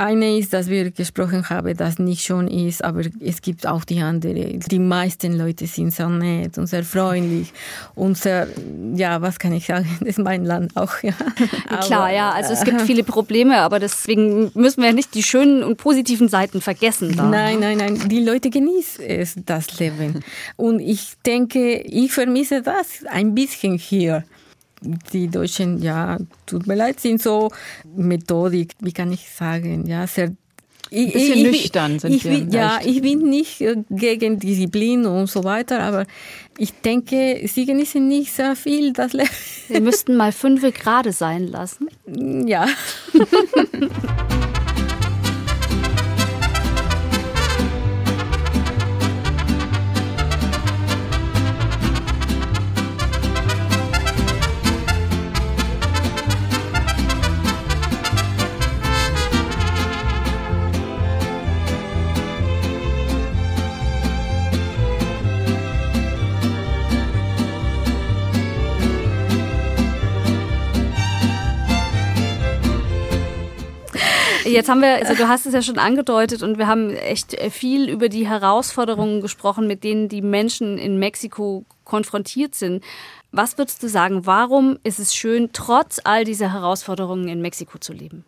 Eine 0.00 0.38
ist, 0.38 0.52
dass 0.52 0.68
wir 0.68 0.92
gesprochen 0.92 1.50
haben, 1.50 1.76
das 1.76 1.98
nicht 1.98 2.24
schon 2.24 2.46
ist, 2.46 2.84
aber 2.84 3.02
es 3.18 3.42
gibt 3.42 3.66
auch 3.66 3.84
die 3.84 4.00
andere. 4.00 4.56
Die 4.56 4.78
meisten 4.78 5.36
Leute 5.36 5.66
sind 5.66 5.90
sehr 5.90 6.08
nett 6.08 6.56
und 6.56 6.68
sehr 6.68 6.84
freundlich 6.84 7.52
und 7.96 8.16
sehr, 8.16 8.46
ja, 8.94 9.20
was 9.20 9.40
kann 9.40 9.52
ich 9.52 9.66
sagen, 9.66 9.88
das 9.98 10.10
ist 10.10 10.20
mein 10.20 10.44
Land 10.44 10.76
auch, 10.76 11.02
ja. 11.02 11.14
Klar, 11.80 12.02
aber, 12.02 12.12
ja, 12.12 12.30
also 12.30 12.52
es 12.52 12.62
gibt 12.62 12.80
viele 12.82 13.02
Probleme, 13.02 13.58
aber 13.58 13.80
deswegen 13.80 14.52
müssen 14.54 14.84
wir 14.84 14.92
nicht 14.92 15.16
die 15.16 15.24
schönen 15.24 15.64
und 15.64 15.78
positiven 15.78 16.28
Seiten 16.28 16.60
vergessen. 16.60 17.16
Da. 17.16 17.24
Nein, 17.24 17.58
nein, 17.58 17.78
nein, 17.78 18.08
die 18.08 18.20
Leute 18.20 18.50
genießen 18.50 19.04
es, 19.04 19.34
das 19.46 19.80
Leben. 19.80 20.22
Und 20.56 20.78
ich 20.78 21.14
denke, 21.26 21.80
ich 21.80 22.12
vermisse 22.12 22.62
das 22.62 23.04
ein 23.10 23.34
bisschen 23.34 23.76
hier 23.76 24.22
die 24.80 25.28
Deutschen, 25.28 25.82
ja, 25.82 26.18
tut 26.46 26.66
mir 26.66 26.74
leid, 26.74 27.00
sind 27.00 27.22
so 27.22 27.50
Methodik, 27.96 28.72
wie 28.80 28.92
kann 28.92 29.12
ich 29.12 29.28
sagen, 29.28 29.86
ja, 29.86 30.06
sehr 30.06 30.32
ich, 30.90 31.12
bisschen 31.12 31.38
ich, 31.38 31.42
nüchtern 31.42 31.98
sind 31.98 32.14
ich, 32.14 32.24
wir. 32.24 32.46
Ja, 32.50 32.80
ich 32.82 33.02
bin 33.02 33.28
nicht 33.28 33.60
äh, 33.60 33.76
gegen 33.90 34.38
Disziplin 34.38 35.04
und 35.06 35.28
so 35.28 35.44
weiter, 35.44 35.80
aber 35.80 36.06
ich 36.56 36.72
denke, 36.72 37.42
sie 37.46 37.66
genießen 37.66 38.06
nicht 38.06 38.32
sehr 38.32 38.56
viel 38.56 38.92
das 38.92 39.12
Leben. 39.12 39.28
Wir 39.68 39.80
müssten 39.80 40.16
mal 40.16 40.32
fünf 40.32 40.62
Grad 40.74 41.12
sein 41.12 41.46
lassen. 41.46 41.88
Ja. 42.46 42.66
Jetzt 74.58 74.68
haben 74.68 74.82
wir, 74.82 74.96
also 74.96 75.14
du 75.14 75.28
hast 75.28 75.46
es 75.46 75.54
ja 75.54 75.62
schon 75.62 75.78
angedeutet 75.78 76.42
und 76.42 76.58
wir 76.58 76.66
haben 76.66 76.90
echt 76.90 77.40
viel 77.52 77.88
über 77.88 78.08
die 78.08 78.26
Herausforderungen 78.26 79.20
gesprochen, 79.20 79.68
mit 79.68 79.84
denen 79.84 80.08
die 80.08 80.20
Menschen 80.20 80.78
in 80.78 80.98
Mexiko 80.98 81.64
konfrontiert 81.84 82.56
sind. 82.56 82.82
Was 83.30 83.56
würdest 83.56 83.84
du 83.84 83.88
sagen, 83.88 84.26
warum 84.26 84.76
ist 84.82 84.98
es 84.98 85.14
schön, 85.14 85.50
trotz 85.52 86.00
all 86.02 86.24
dieser 86.24 86.52
Herausforderungen 86.52 87.28
in 87.28 87.40
Mexiko 87.40 87.78
zu 87.78 87.92
leben? 87.92 88.24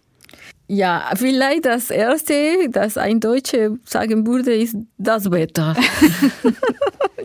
Ja, 0.72 1.11
vielleicht 1.16 1.64
das 1.64 1.90
Erste, 1.90 2.68
das 2.70 2.96
ein 2.96 3.18
Deutscher 3.18 3.76
sagen 3.85 4.24
würde, 4.24 4.54
ist 4.54 4.76
das 4.98 5.28
Wetter. 5.28 5.74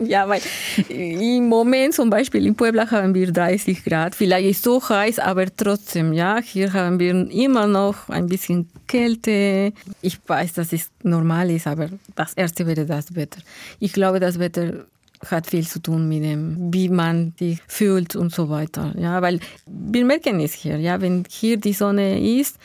ja, 0.04 0.28
weil 0.28 0.40
im 0.88 1.48
Moment 1.48 1.94
zum 1.94 2.10
Beispiel 2.10 2.44
in 2.44 2.56
Puebla 2.56 2.90
haben 2.90 3.14
wir 3.14 3.30
30 3.30 3.84
Grad. 3.84 4.16
Vielleicht 4.16 4.48
ist 4.48 4.56
es 4.56 4.62
so 4.64 4.82
heiß, 4.88 5.20
aber 5.20 5.46
trotzdem, 5.56 6.12
ja, 6.12 6.40
hier 6.42 6.72
haben 6.72 6.98
wir 6.98 7.12
immer 7.30 7.68
noch 7.68 8.08
ein 8.08 8.26
bisschen 8.26 8.68
Kälte. 8.88 9.72
Ich 10.02 10.18
weiß, 10.26 10.54
dass 10.54 10.72
es 10.72 10.90
normal 11.04 11.48
ist, 11.50 11.68
aber 11.68 11.88
das 12.16 12.34
Erste 12.34 12.66
wäre 12.66 12.84
das 12.84 13.14
Wetter. 13.14 13.38
Ich 13.78 13.92
glaube, 13.92 14.18
das 14.18 14.40
Wetter 14.40 14.86
hat 15.26 15.46
viel 15.46 15.66
zu 15.66 15.80
tun 15.80 16.08
mit 16.08 16.22
dem, 16.22 16.72
wie 16.72 16.88
man 16.88 17.32
sich 17.38 17.60
fühlt 17.66 18.16
und 18.16 18.34
so 18.34 18.48
weiter. 18.48 18.94
Ja, 18.98 19.22
weil 19.22 19.40
wir 19.66 20.04
merken 20.04 20.40
es 20.40 20.52
hier, 20.52 20.78
ja, 20.78 21.00
wenn 21.00 21.24
hier 21.28 21.56
die 21.56 21.72
Sonne 21.72 22.40
ist, 22.40 22.58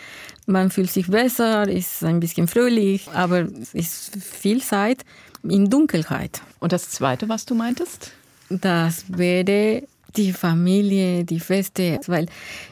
man 0.45 0.71
fühlt 0.71 0.91
sich 0.91 1.07
besser, 1.07 1.67
ist 1.67 2.03
ein 2.03 2.19
bisschen 2.19 2.47
fröhlich, 2.47 3.09
aber 3.13 3.47
es 3.61 3.73
ist 3.73 4.15
viel 4.17 4.61
Zeit 4.61 5.03
in 5.43 5.69
Dunkelheit. 5.69 6.41
Und 6.59 6.71
das 6.71 6.89
Zweite, 6.89 7.29
was 7.29 7.45
du 7.45 7.55
meintest? 7.55 8.11
Das 8.49 9.05
wäre 9.07 9.83
die 10.15 10.33
Familie, 10.33 11.23
die 11.23 11.39
Feste, 11.39 11.99
weil 12.07 12.27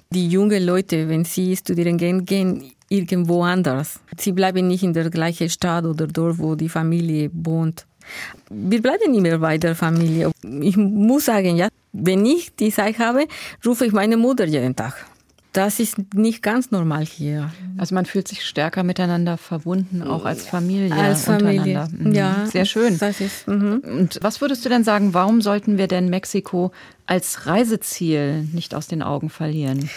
die 0.10 0.28
jungen 0.28 0.64
Leute, 0.64 1.08
wenn 1.08 1.24
sie 1.24 1.56
studieren 1.56 1.98
gehen, 1.98 2.26
gehen 2.26 2.74
irgendwo 2.90 3.44
anders. 3.44 4.00
Sie 4.18 4.32
bleiben 4.32 4.68
nicht 4.68 4.84
in 4.84 4.94
der 4.94 5.10
gleichen 5.10 5.50
Stadt 5.50 5.86
oder 5.86 6.08
dort, 6.08 6.40
wo 6.40 6.56
die 6.56 6.70
Familie 6.70 7.30
wohnt. 7.34 7.86
Wir 8.50 8.82
bleiben 8.82 9.14
immer 9.14 9.38
bei 9.38 9.58
der 9.58 9.76
Familie. 9.76 10.32
Ich 10.62 10.78
muss 10.78 11.26
sagen, 11.26 11.56
ja, 11.56 11.68
wenn 11.92 12.26
ich 12.26 12.56
die 12.56 12.72
Zeit 12.72 13.00
habe, 13.00 13.28
rufe 13.66 13.86
ich 13.86 13.92
meine 13.92 14.18
Mutter 14.18 14.46
jeden 14.46 14.76
Tag. 14.76 15.06
Das 15.52 15.80
ist 15.80 15.98
nicht 16.14 16.44
ganz 16.44 16.70
normal 16.70 17.06
hier. 17.06 17.52
Also 17.78 17.96
man 17.96 18.06
fühlt 18.06 18.28
sich 18.28 18.46
stärker 18.46 18.84
miteinander 18.84 19.36
verbunden, 19.38 20.04
auch 20.04 20.24
als 20.26 20.46
Familie. 20.46 20.94
Als 20.94 21.24
Familie, 21.24 21.88
mhm. 21.92 22.14
ja. 22.14 22.46
Sehr 22.46 22.66
schön. 22.66 23.00
Das 23.00 23.20
ist, 23.20 23.48
mhm. 23.48 23.82
Und 23.84 24.20
was 24.22 24.42
würdest 24.42 24.64
du 24.64 24.70
denn 24.70 24.84
sagen, 24.84 25.16
warum 25.16 25.42
sollten 25.42 25.80
wir 25.80 25.88
denn 25.88 26.10
Mexiko 26.10 26.72
als 27.10 27.48
Reiseziel 27.48 28.44
nicht 28.54 28.76
aus 28.76 28.88
den 28.88 29.02
Augen 29.02 29.30
verlieren? 29.32 29.90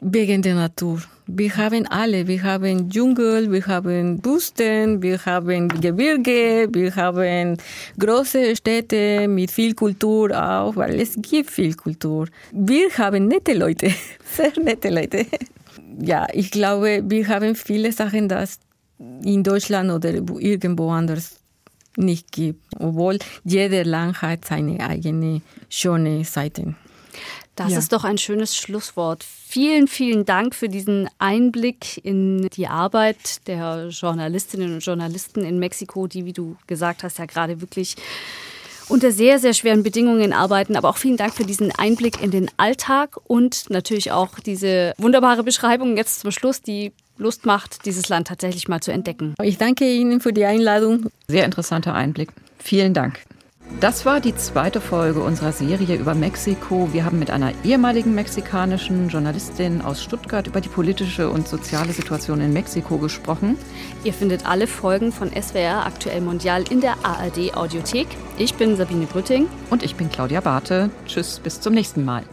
Wegen 0.00 0.40
der 0.40 0.54
Natur. 0.54 1.02
Wir 1.26 1.54
haben 1.58 1.86
alle. 1.86 2.26
Wir 2.26 2.42
haben 2.42 2.88
Dschungel, 2.88 3.52
wir 3.52 3.66
haben 3.66 4.24
Wüsten, 4.24 5.02
wir 5.02 5.18
haben 5.26 5.68
Gebirge, 5.68 6.68
wir 6.72 6.96
haben 6.96 7.58
große 7.98 8.56
Städte 8.56 9.28
mit 9.28 9.50
viel 9.50 9.74
Kultur 9.74 10.30
auch, 10.32 10.74
weil 10.76 10.98
es 11.00 11.18
gibt 11.20 11.50
viel 11.50 11.74
Kultur. 11.74 12.28
Wir 12.52 12.88
haben 12.96 13.28
nette 13.28 13.52
Leute, 13.52 13.90
sehr 14.34 14.52
nette 14.58 14.88
Leute. 14.88 15.26
Ja, 16.00 16.26
ich 16.32 16.50
glaube, 16.50 17.02
wir 17.06 17.28
haben 17.28 17.54
viele 17.54 17.92
Sachen, 17.92 18.28
das 18.28 18.58
in 19.22 19.42
Deutschland 19.42 19.90
oder 19.90 20.14
irgendwo 20.14 20.90
anders 20.90 21.43
nicht 21.96 22.32
gibt, 22.32 22.62
obwohl 22.78 23.18
jeder 23.44 23.84
Land 23.84 24.22
hat 24.22 24.44
seine 24.44 24.80
eigene 24.80 25.42
schöne 25.68 26.24
Seiten. 26.24 26.76
Das 27.56 27.70
ja. 27.70 27.78
ist 27.78 27.92
doch 27.92 28.02
ein 28.02 28.18
schönes 28.18 28.56
Schlusswort. 28.56 29.24
Vielen, 29.24 29.86
vielen 29.86 30.24
Dank 30.24 30.56
für 30.56 30.68
diesen 30.68 31.08
Einblick 31.18 32.04
in 32.04 32.48
die 32.48 32.66
Arbeit 32.66 33.46
der 33.46 33.88
Journalistinnen 33.90 34.74
und 34.74 34.84
Journalisten 34.84 35.44
in 35.44 35.60
Mexiko, 35.60 36.08
die, 36.08 36.24
wie 36.24 36.32
du 36.32 36.56
gesagt 36.66 37.04
hast, 37.04 37.18
ja 37.18 37.26
gerade 37.26 37.60
wirklich 37.60 37.94
unter 38.88 39.12
sehr, 39.12 39.38
sehr 39.38 39.54
schweren 39.54 39.84
Bedingungen 39.84 40.32
arbeiten. 40.32 40.76
Aber 40.76 40.88
auch 40.88 40.96
vielen 40.96 41.16
Dank 41.16 41.34
für 41.34 41.44
diesen 41.44 41.70
Einblick 41.72 42.20
in 42.20 42.32
den 42.32 42.50
Alltag 42.56 43.18
und 43.24 43.70
natürlich 43.70 44.10
auch 44.10 44.40
diese 44.40 44.92
wunderbare 44.98 45.44
Beschreibung 45.44 45.96
jetzt 45.96 46.20
zum 46.20 46.32
Schluss, 46.32 46.60
die 46.60 46.92
Lust 47.16 47.46
macht, 47.46 47.86
dieses 47.86 48.08
Land 48.08 48.28
tatsächlich 48.28 48.68
mal 48.68 48.80
zu 48.80 48.92
entdecken. 48.92 49.34
Ich 49.42 49.58
danke 49.58 49.90
Ihnen 49.90 50.20
für 50.20 50.32
die 50.32 50.44
Einladung. 50.44 51.10
Sehr 51.28 51.44
interessanter 51.44 51.94
Einblick. 51.94 52.30
Vielen 52.58 52.94
Dank. 52.94 53.20
Das 53.80 54.06
war 54.06 54.20
die 54.20 54.36
zweite 54.36 54.80
Folge 54.80 55.20
unserer 55.20 55.52
Serie 55.52 55.96
über 55.96 56.14
Mexiko. 56.14 56.92
Wir 56.92 57.04
haben 57.04 57.18
mit 57.18 57.30
einer 57.30 57.52
ehemaligen 57.64 58.14
mexikanischen 58.14 59.08
Journalistin 59.08 59.80
aus 59.80 60.02
Stuttgart 60.02 60.46
über 60.46 60.60
die 60.60 60.68
politische 60.68 61.28
und 61.28 61.48
soziale 61.48 61.92
Situation 61.92 62.40
in 62.40 62.52
Mexiko 62.52 62.98
gesprochen. 62.98 63.56
Ihr 64.04 64.12
findet 64.12 64.46
alle 64.46 64.66
Folgen 64.66 65.12
von 65.12 65.30
SWR 65.30 65.86
Aktuell 65.86 66.20
Mondial 66.20 66.64
in 66.70 66.80
der 66.80 66.96
ARD 67.02 67.56
Audiothek. 67.56 68.06
Ich 68.38 68.54
bin 68.54 68.76
Sabine 68.76 69.06
Brütting. 69.06 69.48
Und 69.70 69.82
ich 69.82 69.96
bin 69.96 70.10
Claudia 70.10 70.40
Barthe. 70.40 70.90
Tschüss, 71.06 71.40
bis 71.40 71.60
zum 71.60 71.74
nächsten 71.74 72.04
Mal. 72.04 72.24